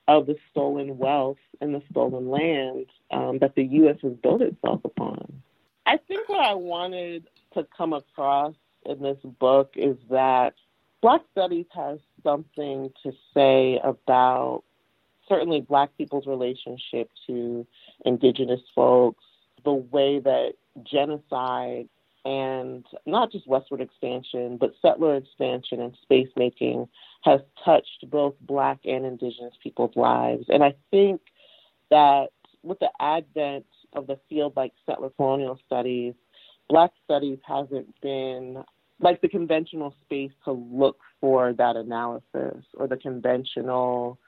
[0.08, 3.96] of the stolen wealth and the stolen land um, that the U.S.
[4.02, 5.42] has built itself upon.
[5.86, 8.54] I think what I wanted to come across
[8.86, 10.54] in this book is that
[11.02, 14.64] Black Studies has something to say about
[15.28, 17.66] certainly Black people's relationship to
[18.04, 19.24] Indigenous folks,
[19.64, 20.52] the way that
[20.84, 21.88] genocide
[22.24, 26.88] and not just westward expansion, but settler expansion and space making
[27.22, 30.46] has touched both Black and Indigenous people's lives.
[30.48, 31.20] And I think
[31.90, 32.28] that
[32.62, 36.14] with the advent of the field like settler colonial studies,
[36.68, 38.64] Black studies hasn't been
[39.00, 44.18] like the conventional space to look for that analysis or the conventional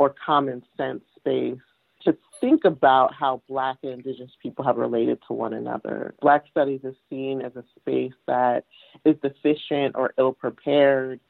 [0.00, 1.58] or common sense space
[2.02, 6.14] to think about how Black and Indigenous people have related to one another.
[6.22, 8.64] Black studies is seen as a space that
[9.04, 11.20] is deficient or ill prepared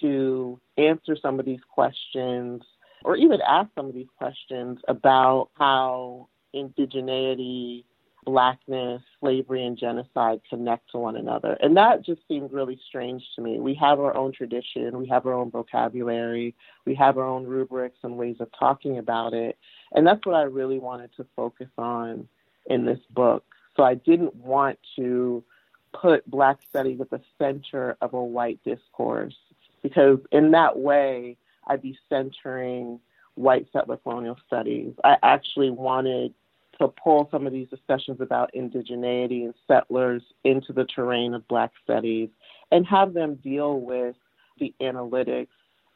[0.00, 2.62] to answer some of these questions
[3.04, 7.84] or even ask some of these questions about how indigeneity,
[8.24, 11.56] blackness, slavery, and genocide connect to one another.
[11.60, 13.60] And that just seemed really strange to me.
[13.60, 16.54] We have our own tradition, we have our own vocabulary,
[16.84, 19.58] we have our own rubrics and ways of talking about it.
[19.92, 22.28] And that's what I really wanted to focus on
[22.66, 23.44] in this book.
[23.76, 25.44] So I didn't want to
[25.92, 29.36] put Black studies at the center of a white discourse
[29.82, 33.00] because in that way, I'd be centering
[33.34, 34.94] white settler colonial studies.
[35.02, 36.34] I actually wanted
[36.78, 41.72] to pull some of these discussions about indigeneity and settlers into the terrain of Black
[41.82, 42.28] studies
[42.70, 44.16] and have them deal with
[44.58, 45.48] the analytics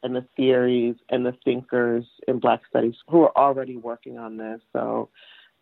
[0.03, 4.61] and the theories and the thinkers in Black studies who are already working on this.
[4.73, 5.09] So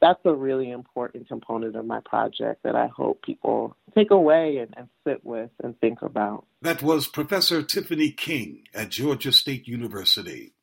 [0.02, 4.74] that's a really important component of my project that I hope people take away and,
[4.78, 6.46] and, sit with and think about.
[6.62, 10.54] That was Professor Tiffany King at Georgia State University.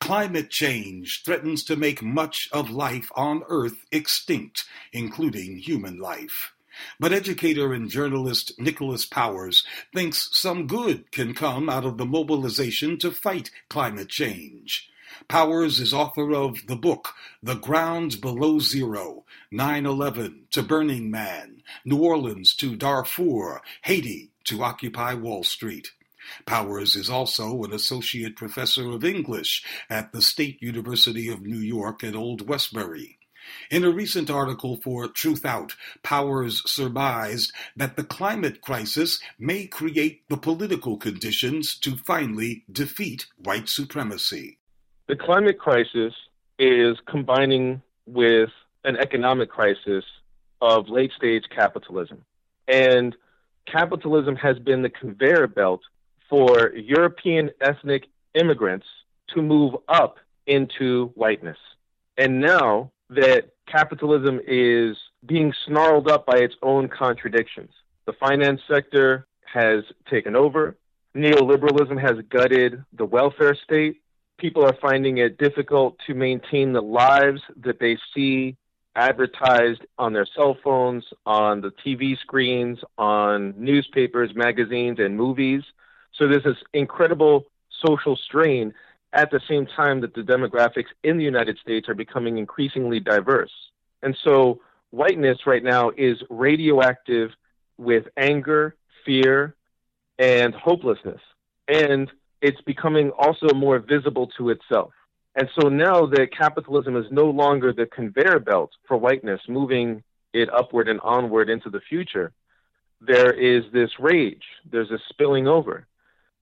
[0.00, 6.52] Climate change threatens to make much of life on Earth extinct, including human life.
[7.00, 9.64] But educator and journalist Nicholas Powers
[9.94, 14.90] thinks some good can come out of the mobilization to fight climate change.
[15.28, 21.62] Powers is author of the book The Ground Below Zero 9 11 to Burning Man,
[21.84, 25.92] New Orleans to Darfur, Haiti to Occupy Wall Street.
[26.44, 32.02] Powers is also an associate professor of English at the State University of New York
[32.04, 33.18] at Old Westbury.
[33.70, 40.36] In a recent article for Truthout, Powers surmised that the climate crisis may create the
[40.36, 44.58] political conditions to finally defeat white supremacy.
[45.06, 46.12] The climate crisis
[46.58, 48.50] is combining with
[48.84, 50.04] an economic crisis
[50.60, 52.24] of late stage capitalism.
[52.66, 53.14] And
[53.66, 55.82] capitalism has been the conveyor belt
[56.28, 58.86] for European ethnic immigrants
[59.34, 60.16] to move up
[60.46, 61.58] into whiteness.
[62.16, 67.70] And now that capitalism is being snarled up by its own contradictions,
[68.06, 70.76] the finance sector has taken over,
[71.14, 74.00] neoliberalism has gutted the welfare state,
[74.38, 78.56] people are finding it difficult to maintain the lives that they see
[78.94, 85.62] advertised on their cell phones, on the TV screens, on newspapers, magazines, and movies.
[86.18, 87.44] So there's this incredible
[87.84, 88.72] social strain
[89.12, 93.52] at the same time that the demographics in the United States are becoming increasingly diverse.
[94.02, 94.60] And so
[94.90, 97.30] whiteness right now is radioactive
[97.78, 99.54] with anger, fear,
[100.18, 101.20] and hopelessness.
[101.68, 102.10] And
[102.40, 104.92] it's becoming also more visible to itself.
[105.34, 110.02] And so now that capitalism is no longer the conveyor belt for whiteness, moving
[110.32, 112.32] it upward and onward into the future,
[113.00, 115.86] there is this rage, there's a spilling over.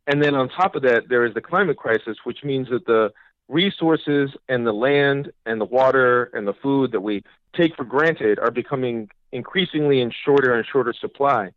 [0.07, 3.12] And then on top of that, there is the climate crisis, which means that the
[3.48, 7.22] resources and the land and the water and the food that we
[7.55, 11.50] take for granted are becoming increasingly in shorter and shorter supply.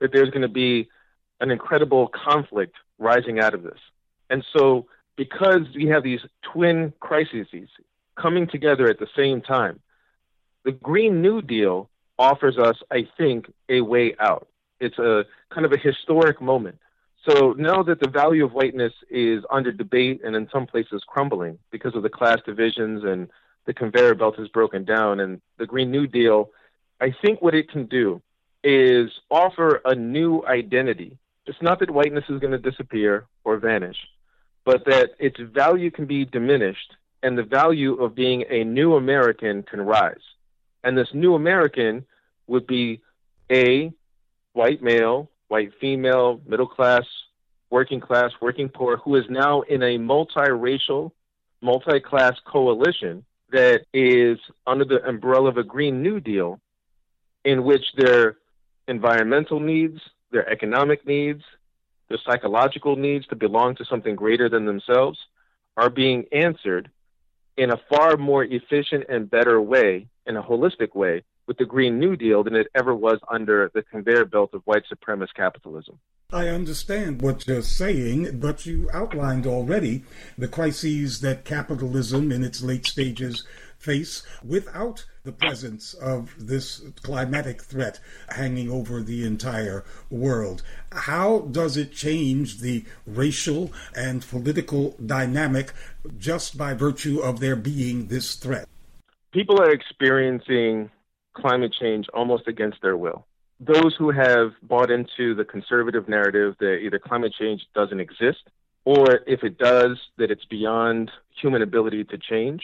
[0.00, 0.88] That there's going to be
[1.40, 3.78] an incredible conflict rising out of this.
[4.28, 4.86] And so,
[5.16, 7.48] because we have these twin crises
[8.16, 9.80] coming together at the same time,
[10.64, 14.48] the Green New Deal offers us, I think, a way out.
[14.78, 16.78] It's a kind of a historic moment.
[17.28, 21.58] So now that the value of whiteness is under debate and in some places crumbling
[21.70, 23.28] because of the class divisions and
[23.66, 26.50] the conveyor belt is broken down and the Green New Deal,
[27.00, 28.22] I think what it can do
[28.64, 31.18] is offer a new identity
[31.50, 33.96] it's not that whiteness is going to disappear or vanish,
[34.64, 39.62] but that its value can be diminished and the value of being a new American
[39.64, 40.22] can rise.
[40.84, 42.06] And this new American
[42.46, 43.00] would be
[43.50, 43.92] a
[44.52, 47.02] white male, white female, middle class,
[47.70, 51.10] working class, working poor, who is now in a multiracial,
[51.60, 56.60] multi class coalition that is under the umbrella of a Green New Deal,
[57.44, 58.36] in which their
[58.86, 61.42] environmental needs, their economic needs,
[62.08, 65.18] their psychological needs to belong to something greater than themselves
[65.76, 66.90] are being answered
[67.56, 71.98] in a far more efficient and better way, in a holistic way, with the Green
[71.98, 75.98] New Deal than it ever was under the conveyor belt of white supremacist capitalism.
[76.32, 80.04] I understand what you're saying, but you outlined already
[80.38, 83.44] the crises that capitalism in its late stages
[83.78, 87.98] face without the presence of this climatic threat
[88.28, 90.62] hanging over the entire world.
[90.92, 95.72] How does it change the racial and political dynamic
[96.16, 98.68] just by virtue of there being this threat?
[99.32, 100.90] People are experiencing
[101.34, 103.26] climate change almost against their will.
[103.60, 108.48] Those who have bought into the conservative narrative that either climate change doesn't exist
[108.84, 111.10] or if it does, that it's beyond
[111.40, 112.62] human ability to change,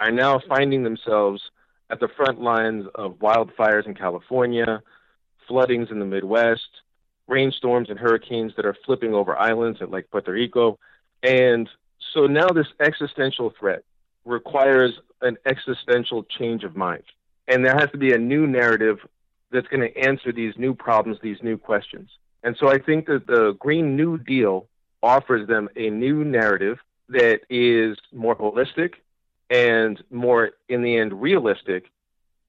[0.00, 1.42] are now finding themselves
[1.90, 4.82] at the front lines of wildfires in California,
[5.46, 6.68] floodings in the Midwest,
[7.28, 10.78] rainstorms and hurricanes that are flipping over islands like Puerto Rico.
[11.22, 11.68] And
[12.14, 13.82] so now this existential threat
[14.24, 17.04] requires an existential change of mind.
[17.48, 18.98] And there has to be a new narrative
[19.50, 22.10] that's going to answer these new problems, these new questions.
[22.42, 24.66] And so I think that the Green New Deal
[25.02, 26.78] offers them a new narrative
[27.08, 28.94] that is more holistic
[29.50, 31.90] and more, in the end, realistic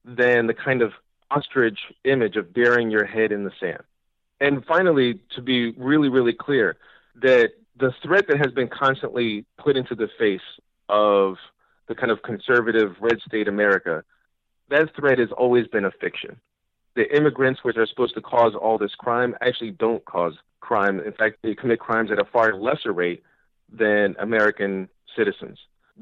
[0.04, 0.92] than the kind of
[1.30, 3.82] ostrich image of burying your head in the sand.
[4.40, 6.76] And finally, to be really, really clear,
[7.16, 10.40] that the threat that has been constantly put into the face
[10.88, 11.36] of
[11.86, 14.04] the kind of conservative red state America,
[14.70, 16.38] that threat has always been a fiction.
[16.94, 21.00] The immigrants, which are supposed to cause all this crime, actually don't cause crime.
[21.00, 23.22] In fact, they commit crimes at a far lesser rate
[23.72, 25.58] than American citizens.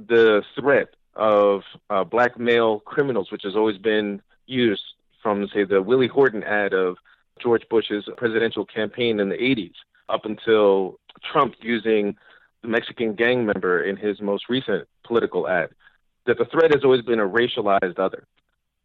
[0.09, 4.83] The threat of uh, black male criminals, which has always been used
[5.23, 6.97] from, say, the Willie Horton ad of
[7.41, 9.75] George Bush's presidential campaign in the 80s
[10.09, 10.99] up until
[11.33, 12.17] Trump using
[12.63, 15.71] the Mexican gang member in his most recent political ad,
[16.27, 18.27] that the threat has always been a racialized other.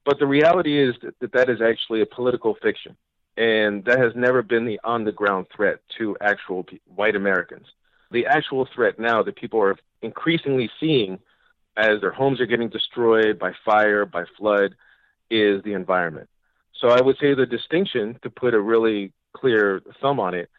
[0.05, 2.95] But the reality is that that is actually a political fiction.
[3.37, 7.65] And that has never been the on the ground threat to actual white Americans.
[8.11, 11.19] The actual threat now that people are increasingly seeing
[11.77, 14.75] as their homes are getting destroyed by fire, by flood,
[15.29, 16.29] is the environment.
[16.79, 20.49] So I would say the distinction, to put a really clear thumb on it,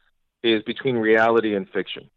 [0.42, 2.08] is between reality and fiction.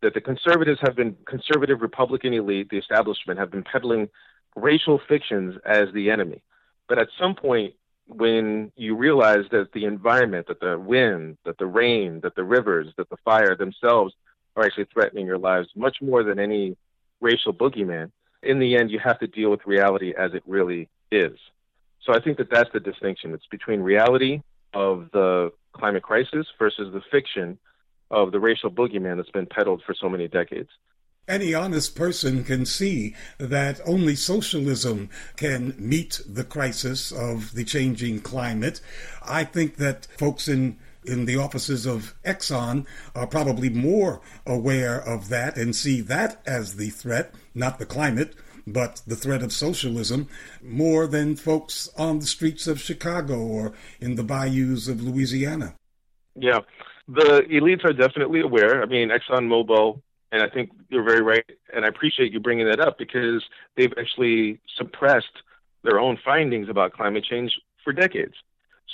[0.00, 4.08] That the conservatives have been, conservative Republican elite, the establishment, have been peddling
[4.56, 6.42] racial fictions as the enemy.
[6.88, 7.74] But at some point,
[8.06, 12.88] when you realize that the environment, that the wind, that the rain, that the rivers,
[12.96, 14.14] that the fire themselves
[14.56, 16.76] are actually threatening your lives much more than any
[17.20, 18.10] racial boogeyman,
[18.42, 21.36] in the end, you have to deal with reality as it really is.
[22.02, 23.34] So I think that that's the distinction.
[23.34, 24.40] It's between reality
[24.72, 27.58] of the climate crisis versus the fiction
[28.10, 30.70] of the racial boogeyman that's been peddled for so many decades.
[31.28, 38.22] Any honest person can see that only socialism can meet the crisis of the changing
[38.22, 38.80] climate.
[39.22, 45.28] I think that folks in in the offices of Exxon are probably more aware of
[45.28, 48.34] that and see that as the threat, not the climate,
[48.66, 50.28] but the threat of socialism
[50.62, 55.74] more than folks on the streets of Chicago or in the bayous of Louisiana.
[56.34, 56.60] Yeah,
[57.08, 58.82] the elites are definitely aware.
[58.82, 60.00] I mean, ExxonMobil,
[60.32, 63.42] and I think you're very right, and I appreciate you bringing that up because
[63.76, 65.42] they've actually suppressed
[65.82, 67.52] their own findings about climate change
[67.82, 68.34] for decades.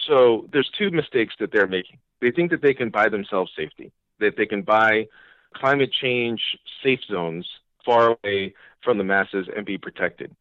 [0.07, 1.99] So there's two mistakes that they're making.
[2.21, 5.07] They think that they can buy themselves safety, that they can buy
[5.55, 6.41] climate change
[6.83, 7.47] safe zones
[7.85, 10.35] far away from the masses and be protected.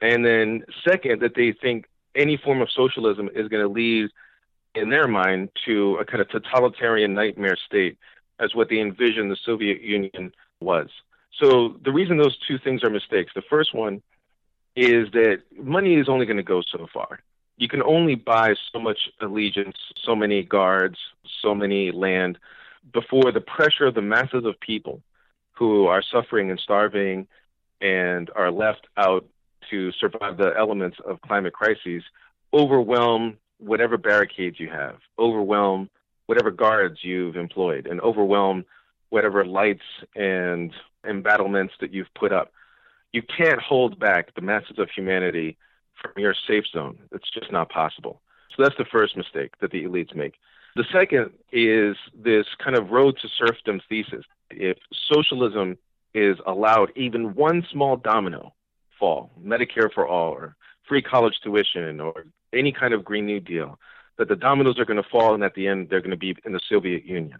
[0.00, 4.10] And then, second, that they think any form of socialism is going to lead,
[4.74, 7.98] in their mind, to a kind of totalitarian nightmare state,
[8.42, 10.88] as what they envisioned the Soviet Union was.
[11.40, 14.02] So, the reason those two things are mistakes the first one
[14.76, 17.20] is that money is only going to go so far.
[17.56, 20.98] You can only buy so much allegiance, so many guards,
[21.42, 22.38] so many land
[22.92, 25.02] before the pressure of the masses of people
[25.52, 27.28] who are suffering and starving
[27.80, 29.26] and are left out
[29.70, 32.02] to survive the elements of climate crises
[32.52, 35.88] overwhelm whatever barricades you have, overwhelm
[36.26, 38.64] whatever guards you've employed, and overwhelm
[39.10, 39.82] whatever lights
[40.14, 40.72] and
[41.06, 42.52] embattlements that you've put up.
[43.12, 45.58] You can't hold back the masses of humanity
[46.00, 46.98] from your safe zone.
[47.12, 48.22] It's just not possible.
[48.56, 50.34] So that's the first mistake that the elites make.
[50.74, 54.24] The second is this kind of road to serfdom thesis.
[54.50, 54.78] If
[55.12, 55.76] socialism
[56.14, 58.54] is allowed even one small domino
[58.98, 60.56] fall, Medicare for all, or
[60.88, 63.78] free college tuition, or any kind of Green New Deal,
[64.18, 66.36] that the dominoes are going to fall, and at the end, they're going to be
[66.44, 67.38] in the Soviet Union.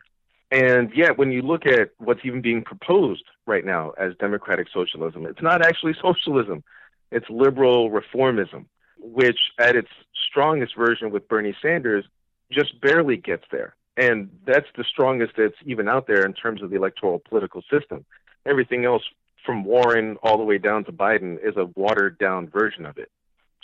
[0.50, 5.26] And yet, when you look at what's even being proposed right now as democratic socialism,
[5.26, 6.62] it's not actually socialism,
[7.10, 8.66] it's liberal reformism,
[8.98, 9.88] which at its
[10.28, 12.04] strongest version with Bernie Sanders
[12.50, 13.74] just barely gets there.
[13.96, 18.04] And that's the strongest that's even out there in terms of the electoral political system.
[18.46, 19.02] Everything else
[19.44, 23.10] from Warren all the way down to Biden is a watered down version of it.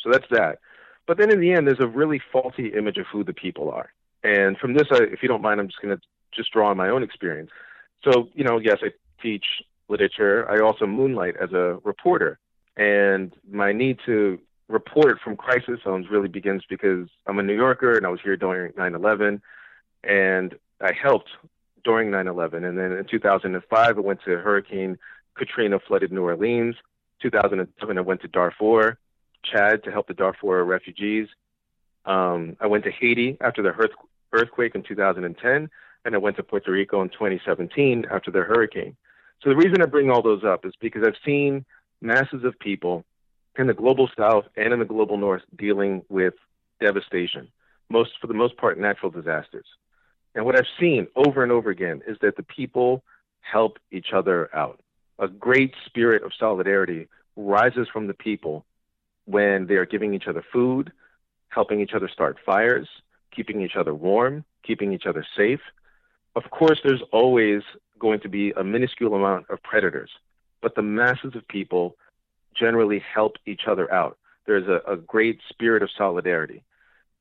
[0.01, 0.59] So that's that.
[1.09, 3.91] But then in the end, there's a really faulty image of who the people are.
[4.23, 6.03] And from this, I, if you don't mind, I'm just going to
[6.33, 7.51] just draw on my own experience.
[8.05, 8.91] So, you know, yes, I
[9.21, 9.47] teach
[9.89, 10.49] literature.
[10.49, 12.39] I also moonlight as a reporter.
[12.77, 14.39] And my need to
[14.69, 18.37] report from crisis zones really begins because I'm a New Yorker and I was here
[18.37, 19.43] during 9 11.
[20.05, 21.31] And I helped
[21.85, 24.99] during 9/11, and then in 2005 I went to Hurricane
[25.37, 26.77] Katrina flooded New Orleans.
[27.23, 28.99] 2007 I went to Darfur,
[29.53, 31.29] Chad to help the Darfur refugees.
[32.05, 33.73] Um, I went to Haiti after the
[34.33, 35.71] earthquake in 2010,
[36.05, 38.97] and I went to Puerto Rico in 2017 after the hurricane.
[39.43, 41.65] So the reason I bring all those up is because I've seen
[42.01, 43.05] masses of people
[43.57, 46.35] in the global south and in the global north dealing with
[46.81, 47.49] devastation,
[47.89, 49.67] most for the most part natural disasters.
[50.35, 53.03] And what I've seen over and over again is that the people
[53.41, 54.81] help each other out.
[55.19, 58.65] A great spirit of solidarity rises from the people
[59.29, 60.91] when they are giving each other food,
[61.51, 62.89] helping each other start fires,
[63.35, 65.61] keeping each other warm, keeping each other safe.
[66.35, 67.63] Of course, there's always
[67.99, 70.11] going to be a minuscule amount of predators,
[70.63, 71.97] but the masses of people
[72.55, 74.17] generally help each other out.
[74.47, 76.63] There's a, a great spirit of solidarity.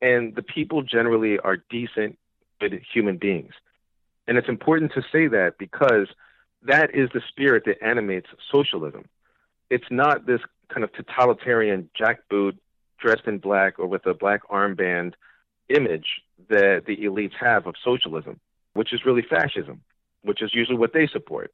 [0.02, 2.18] And the people generally are decent,
[2.62, 3.54] good human beings.
[4.28, 6.08] And it's important to say that because
[6.64, 9.06] that is the spirit that animates socialism.
[9.70, 12.58] It's not this kind of totalitarian jackboot
[13.00, 15.14] dressed in black or with a black armband
[15.70, 18.40] image that the elites have of socialism,
[18.74, 19.82] which is really fascism,
[20.24, 21.52] which is usually what they support.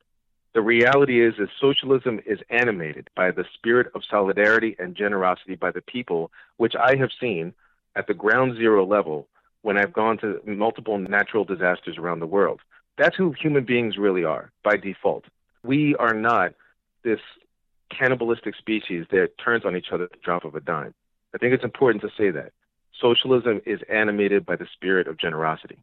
[0.53, 5.71] The reality is that socialism is animated by the spirit of solidarity and generosity by
[5.71, 7.53] the people, which I have seen
[7.95, 9.27] at the ground zero level
[9.63, 12.61] when I've gone to multiple natural disasters around the world.
[12.97, 15.25] That's who human beings really are by default.
[15.63, 16.53] We are not
[17.03, 17.19] this
[17.97, 20.93] cannibalistic species that turns on each other at the drop of a dime.
[21.33, 22.51] I think it's important to say that.
[23.01, 25.77] Socialism is animated by the spirit of generosity.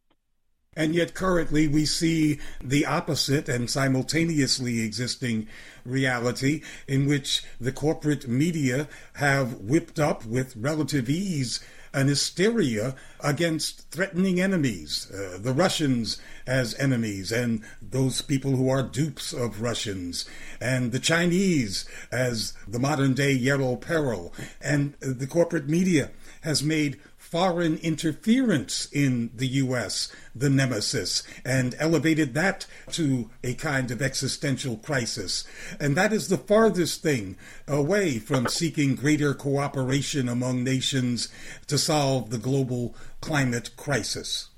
[0.76, 5.48] And yet, currently, we see the opposite and simultaneously existing
[5.84, 11.58] reality in which the corporate media have whipped up with relative ease
[11.92, 18.82] an hysteria against threatening enemies, uh, the Russians as enemies, and those people who are
[18.82, 20.24] dupes of Russians,
[20.60, 26.10] and the Chinese as the modern day yellow peril, and the corporate media
[26.42, 26.98] has made
[27.30, 34.76] foreign interference in the U.S., the nemesis, and elevated that to a kind of existential
[34.76, 35.44] crisis.
[35.78, 37.36] And that is the farthest thing
[37.68, 41.28] away from seeking greater cooperation among nations
[41.68, 44.48] to solve the global climate crisis.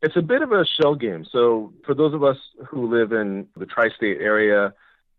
[0.00, 1.26] It's a bit of a shell game.
[1.30, 2.36] So, for those of us
[2.68, 4.72] who live in the tri state area,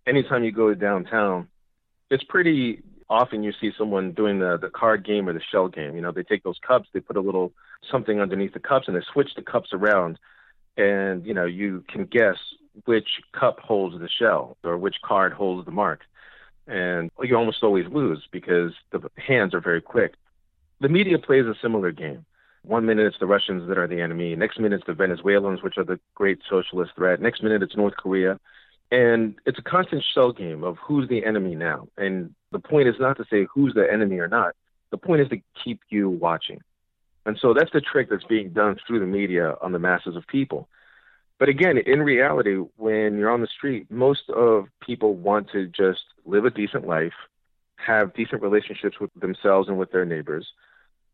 [0.07, 1.49] anytime you go downtown,
[2.09, 5.95] it's pretty often you see someone doing the the card game or the shell game.
[5.95, 7.51] You know, they take those cups, they put a little
[7.89, 10.19] something underneath the cups, and they switch the cups around,
[10.77, 12.37] and you know you can guess
[12.85, 16.01] which cup holds the shell or which card holds the mark,
[16.67, 20.13] and you almost always lose because the hands are very quick.
[20.81, 22.25] The media plays a similar game.
[22.63, 24.35] One minute it's the Russians that are the enemy.
[24.35, 27.21] Next minute it's the Venezuelans, which are the great socialist threat.
[27.21, 28.39] Next minute it's North Korea.
[28.91, 31.87] And it's a constant shell game of who's the enemy now.
[31.97, 34.55] And the point is not to say who's the enemy or not.
[34.89, 36.61] The point is to keep you watching.
[37.25, 40.25] And so that's the trick that's being done through the media on the masses of
[40.25, 40.67] people.
[41.37, 46.01] But again, in reality, when you're on the street, most of people want to just
[46.25, 47.13] live a decent life,
[47.75, 50.47] have decent relationships with themselves and with their neighbors.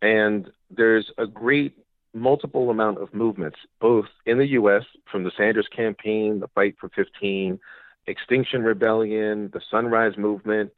[0.01, 1.77] And there's a great
[2.15, 4.83] multiple amount of movements, both in the U.S.
[5.11, 7.59] from the Sanders campaign, the Fight for 15,
[8.07, 10.71] Extinction Rebellion, the Sunrise Movement,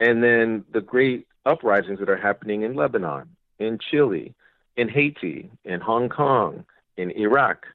[0.00, 4.34] and then the great uprisings that are happening in Lebanon, in Chile,
[4.76, 6.64] in Haiti, in Hong Kong,
[6.96, 7.66] in Iraq.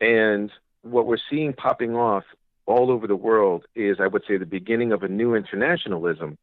[0.00, 0.50] And
[0.82, 2.24] what we're seeing popping off
[2.66, 6.36] all over the world is, I would say, the beginning of a new internationalism,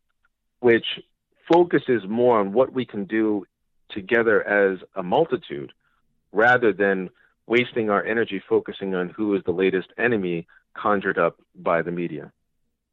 [0.62, 1.02] which
[1.52, 3.46] focuses more on what we can do
[3.90, 5.72] together as a multitude
[6.32, 7.10] rather than
[7.48, 12.32] wasting our energy focusing on who is the latest enemy conjured up by the media.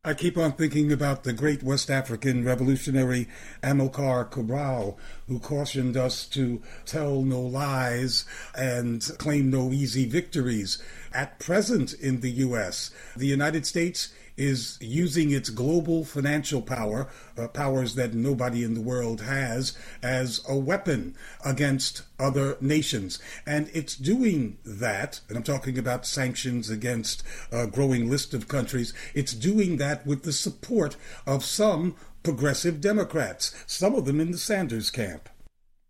[0.03, 3.29] I keep on thinking about the great West African revolutionary
[3.63, 8.25] Amilcar Cabral, who cautioned us to tell no lies
[8.57, 10.83] and claim no easy victories.
[11.13, 17.47] At present in the U.S., the United States is using its global financial power, uh,
[17.49, 21.15] powers that nobody in the world has, as a weapon
[21.45, 23.19] against other nations.
[23.47, 27.23] And it's doing that, and I'm talking about sanctions against
[27.53, 33.55] a growing list of countries, it's doing that with the support of some progressive Democrats,
[33.67, 35.29] some of them in the Sanders camp.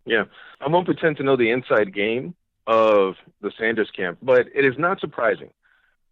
[0.05, 0.25] Yeah,
[0.59, 2.35] I won't pretend to know the inside game
[2.67, 5.51] of the Sanders camp, but it is not surprising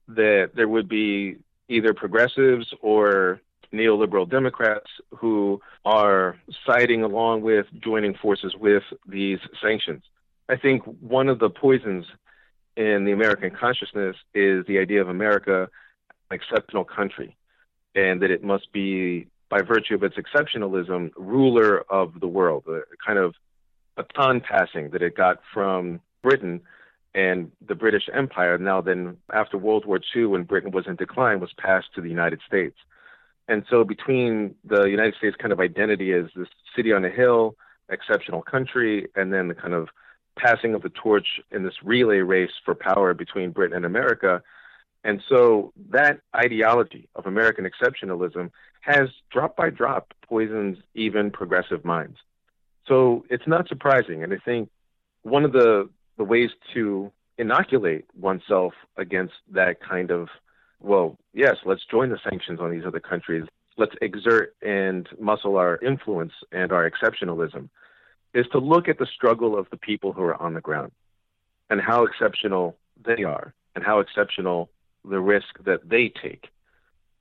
[0.07, 1.37] that there would be
[1.69, 3.39] either progressives or
[3.71, 10.03] neoliberal Democrats who are siding along with joining forces with these sanctions.
[10.49, 12.05] I think one of the poisons
[12.75, 15.69] in the American consciousness is the idea of America
[16.31, 17.35] an exceptional country,
[17.95, 22.81] and that it must be, by virtue of its exceptionalism, ruler of the world, a
[23.05, 23.35] kind of
[23.95, 26.61] baton passing that it got from Britain
[27.19, 28.57] and the British Empire.
[28.57, 32.09] Now, then, after World War II, when Britain was in decline, was passed to the
[32.09, 32.77] United States.
[33.47, 37.55] And so, between the United States kind of identity as this city on a hill,
[37.89, 39.89] exceptional country, and then the kind of
[40.37, 44.41] passing of the torch in this relay race for power between Britain and America.
[45.03, 48.51] And so that ideology of American exceptionalism
[48.81, 52.17] has drop by drop poisoned even progressive minds.
[52.87, 54.23] So it's not surprising.
[54.23, 54.69] And I think
[55.23, 55.89] one of the,
[56.19, 60.27] the ways to inoculate oneself against that kind of,
[60.81, 63.45] well, yes, let's join the sanctions on these other countries.
[63.77, 67.69] Let's exert and muscle our influence and our exceptionalism
[68.33, 70.91] is to look at the struggle of the people who are on the ground
[71.69, 74.69] and how exceptional they are and how exceptional
[75.05, 76.49] the risk that they take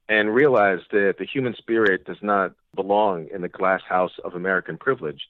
[0.08, 4.76] and realize that the human spirit does not belong in the glass house of American
[4.76, 5.28] privilege,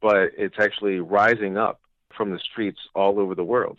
[0.00, 1.81] but it's actually rising up
[2.16, 3.78] from the streets all over the world.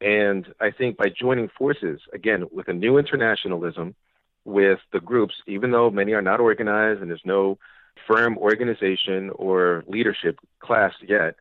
[0.00, 3.94] And I think by joining forces, again, with a new internationalism,
[4.44, 7.58] with the groups, even though many are not organized and there's no
[8.06, 11.36] firm organization or leadership class yet,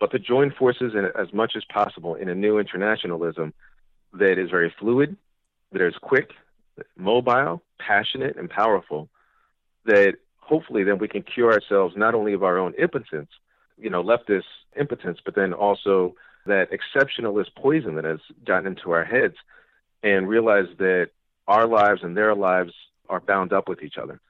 [0.00, 3.52] but to join forces in, as much as possible in a new internationalism
[4.14, 5.16] that is very fluid,
[5.72, 6.30] that is quick,
[6.96, 9.08] mobile, passionate, and powerful,
[9.84, 13.30] that hopefully then we can cure ourselves not only of our own impotence,
[13.76, 14.44] you know, leftist
[14.78, 16.14] impotence, but then also
[16.46, 19.34] that exceptionalist poison that has gotten into our heads
[20.02, 21.10] and realize that
[21.46, 22.72] our lives and their lives
[23.08, 24.20] are bound up with each other.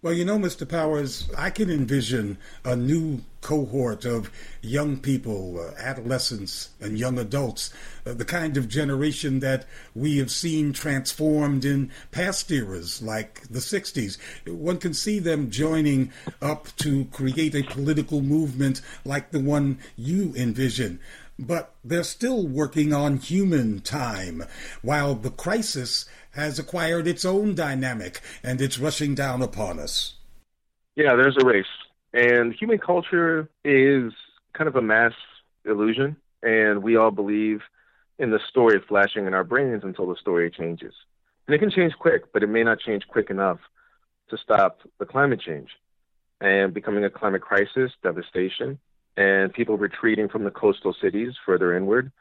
[0.00, 0.68] Well, you know, Mr.
[0.68, 4.30] Powers, I can envision a new cohort of
[4.62, 7.72] young people, uh, adolescents, and young adults,
[8.06, 13.58] uh, the kind of generation that we have seen transformed in past eras, like the
[13.58, 14.18] 60s.
[14.46, 20.32] One can see them joining up to create a political movement like the one you
[20.36, 21.00] envision
[21.38, 24.42] but they're still working on human time,
[24.82, 26.04] while the crisis
[26.38, 30.14] has acquired its own dynamic and it's rushing down upon us.
[30.94, 31.66] Yeah, there's a race.
[32.12, 34.12] And human culture is
[34.52, 35.12] kind of a mass
[35.64, 37.60] illusion, and we all believe
[38.18, 40.94] in the story flashing in our brains until the story changes.
[41.46, 43.58] And it can change quick, but it may not change quick enough
[44.30, 45.70] to stop the climate change
[46.40, 48.78] and becoming a climate crisis, devastation,
[49.16, 52.12] and people retreating from the coastal cities further inward.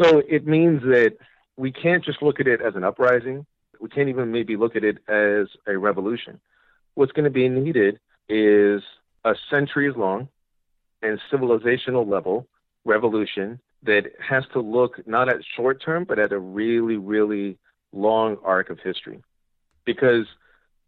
[0.00, 1.16] So it means that
[1.56, 3.46] we can't just look at it as an uprising.
[3.80, 6.40] We can't even maybe look at it as a revolution.
[6.94, 7.98] What's going to be needed
[8.28, 8.82] is
[9.24, 10.28] a centuries long
[11.02, 12.46] and civilizational level
[12.84, 17.58] revolution that has to look not at short term, but at a really, really
[17.92, 19.22] long arc of history.
[19.84, 20.26] Because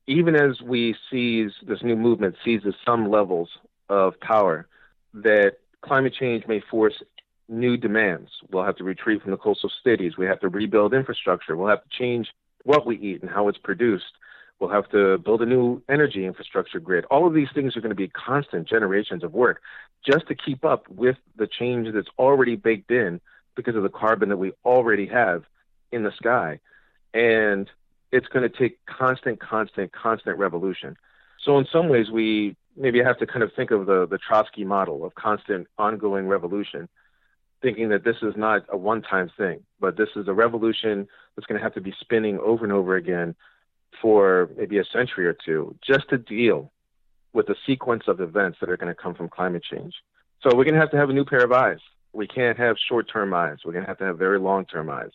[0.07, 3.49] even as we seize this new movement seizes some levels
[3.89, 4.69] of power,
[5.15, 7.03] that climate change may force
[7.49, 8.31] new demands.
[8.51, 10.17] We'll have to retreat from the coastal cities.
[10.17, 11.57] We have to rebuild infrastructure.
[11.57, 12.29] We'll have to change
[12.65, 14.05] what we eat and how it's produced.
[14.59, 17.05] We'll have to build a new energy infrastructure grid.
[17.07, 19.61] All of these things are going to be constant generations of work
[20.07, 23.21] just to keep up with the change that's already baked in
[23.57, 25.45] because of the carbon that we already have
[25.93, 26.61] in the sky.
[27.13, 27.69] And
[28.13, 30.97] it's going to take constant, constant, constant revolution.
[31.43, 34.65] So in some ways, we maybe have to kind of think of the, the Trotsky
[34.65, 36.89] model of constant ongoing revolution,
[37.65, 41.47] thinking that this is not a one time thing, but this is a revolution that's
[41.47, 43.35] going to have to be spinning over and over again
[44.03, 46.71] for maybe a century or two just to deal
[47.33, 49.95] with the sequence of events that are going to come from climate change.
[50.43, 51.79] So we're going to have to have a new pair of eyes.
[52.13, 53.59] We can't have short term eyes.
[53.65, 55.11] We're going to have to have very long term eyes.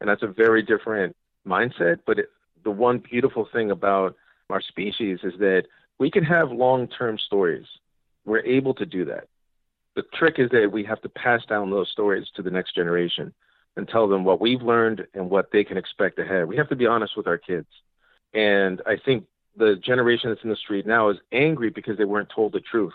[0.00, 1.98] And that's a very different mindset.
[2.06, 2.26] But it,
[2.62, 4.14] the one beautiful thing about
[4.48, 5.64] our species is that
[5.98, 7.66] we can have long term stories.
[8.24, 9.26] We're able to do that.
[9.96, 13.32] The trick is that we have to pass down those stories to the next generation
[13.76, 16.46] and tell them what we've learned and what they can expect ahead.
[16.46, 17.68] We have to be honest with our kids.
[18.32, 19.26] And I think
[19.56, 22.94] the generation that's in the street now is angry because they weren't told the truth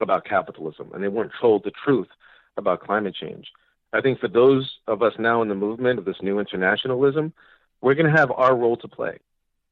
[0.00, 2.08] about capitalism and they weren't told the truth
[2.56, 3.48] about climate change.
[3.92, 7.32] I think for those of us now in the movement of this new internationalism,
[7.80, 9.18] we're going to have our role to play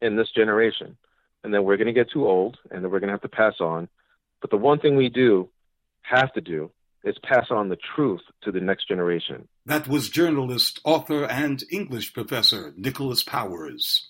[0.00, 0.96] in this generation
[1.44, 3.28] and then we're going to get too old, and then we're going to have to
[3.28, 3.88] pass on.
[4.40, 5.48] But the one thing we do
[6.11, 6.70] have to do
[7.04, 9.48] is pass on the truth to the next generation.
[9.66, 14.09] That was journalist, author, and English professor Nicholas Powers.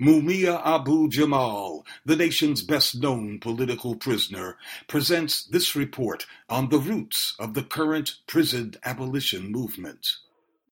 [0.00, 7.34] Mumia Abu Jamal, the nation's best known political prisoner, presents this report on the roots
[7.38, 10.06] of the current prison abolition movement.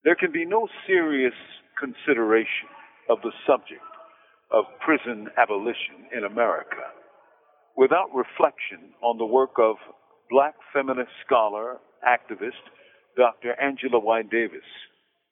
[0.05, 1.35] There can be no serious
[1.79, 2.69] consideration
[3.09, 3.81] of the subject
[4.51, 6.93] of prison abolition in America
[7.77, 9.77] without reflection on the work of
[10.31, 12.63] black feminist scholar, activist,
[13.17, 13.55] Dr.
[13.61, 14.23] Angela Y.
[14.31, 14.67] Davis,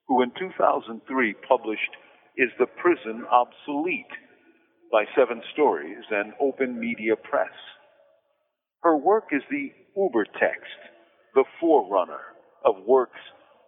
[0.09, 1.92] who in 2003 published
[2.36, 4.12] Is the Prison Obsolete?
[4.92, 7.53] by Seven Stories and Open Media Press.
[8.82, 10.78] Her work is the Ubertext,
[11.34, 12.22] the forerunner
[12.64, 13.18] of works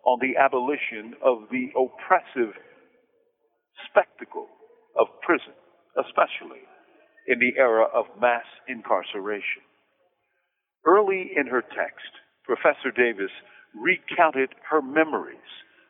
[0.04, 2.54] on the abolition of the oppressive
[3.90, 4.46] spectacle
[4.98, 5.54] of prison,
[5.98, 6.62] especially
[7.26, 9.62] in the era of mass incarceration.
[10.86, 12.10] Early in her text,
[12.44, 13.30] Professor Davis
[13.74, 15.36] recounted her memories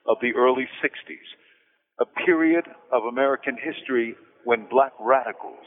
[0.06, 1.28] of the early 60s,
[2.00, 4.14] a period of American history
[4.44, 5.66] when black radicals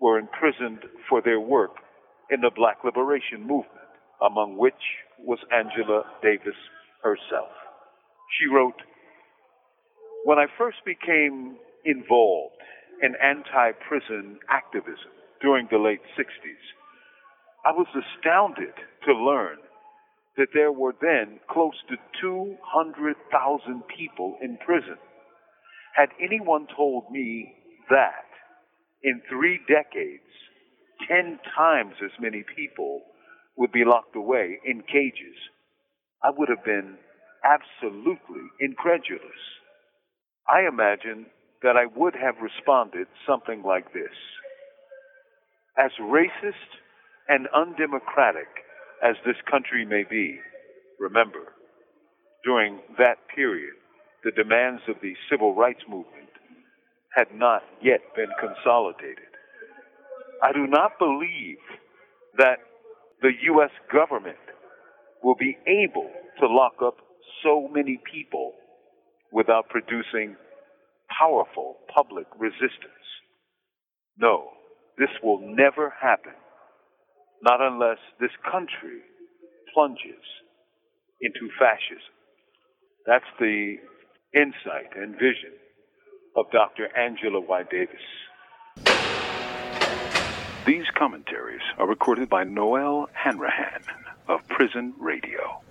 [0.00, 1.76] were imprisoned for their work
[2.30, 3.90] in the black liberation movement,
[4.24, 4.74] among which
[5.18, 6.58] was Angela Davis
[7.02, 7.52] herself.
[8.38, 8.80] She wrote,
[10.24, 12.56] When I first became involved
[13.02, 15.12] in anti prison activism
[15.42, 16.64] during the late 60s,
[17.64, 18.74] I was astounded
[19.06, 19.56] to learn
[20.36, 24.98] that there were then close to 200,000 people in prison.
[25.94, 27.54] Had anyone told me
[27.88, 28.26] that
[29.02, 30.28] in three decades,
[31.08, 33.02] 10 times as many people
[33.56, 35.36] would be locked away in cages,
[36.22, 36.96] I would have been
[37.44, 39.40] absolutely incredulous.
[40.48, 41.26] I imagine
[41.62, 44.12] that I would have responded something like this
[45.78, 46.70] As racist
[47.28, 48.48] and undemocratic
[49.02, 50.38] as this country may be,
[50.98, 51.52] remember,
[52.44, 53.74] during that period,
[54.24, 56.28] the demands of the civil rights movement
[57.14, 59.30] had not yet been consolidated.
[60.42, 61.58] I do not believe
[62.38, 62.58] that
[63.22, 63.70] the U.S.
[63.92, 64.36] government
[65.22, 66.10] will be able
[66.40, 66.96] to lock up
[67.42, 68.52] so many people
[69.32, 70.36] without producing
[71.18, 73.04] powerful public resistance.
[74.18, 74.48] No,
[74.98, 76.32] this will never happen,
[77.42, 79.00] not unless this country
[79.72, 80.24] plunges
[81.20, 82.14] into fascism.
[83.06, 83.76] That's the
[84.34, 85.52] insight and vision
[86.36, 86.88] of Dr.
[86.96, 87.62] Angela Y.
[87.70, 87.96] Davis.
[90.66, 93.82] These commentaries are recorded by Noelle Hanrahan
[94.28, 95.63] of Prison Radio.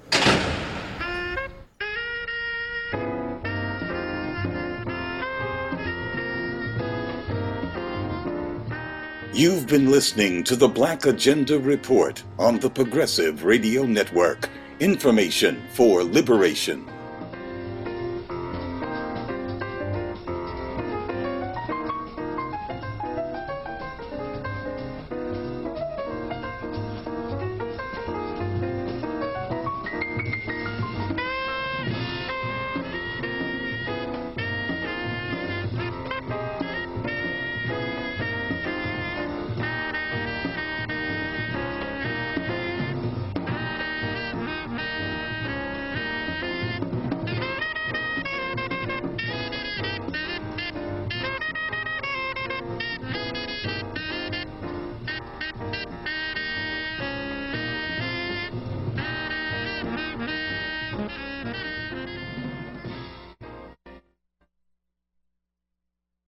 [9.35, 14.47] You've been listening to the Black Agenda Report on the Progressive Radio Network.
[14.79, 16.87] Information for liberation.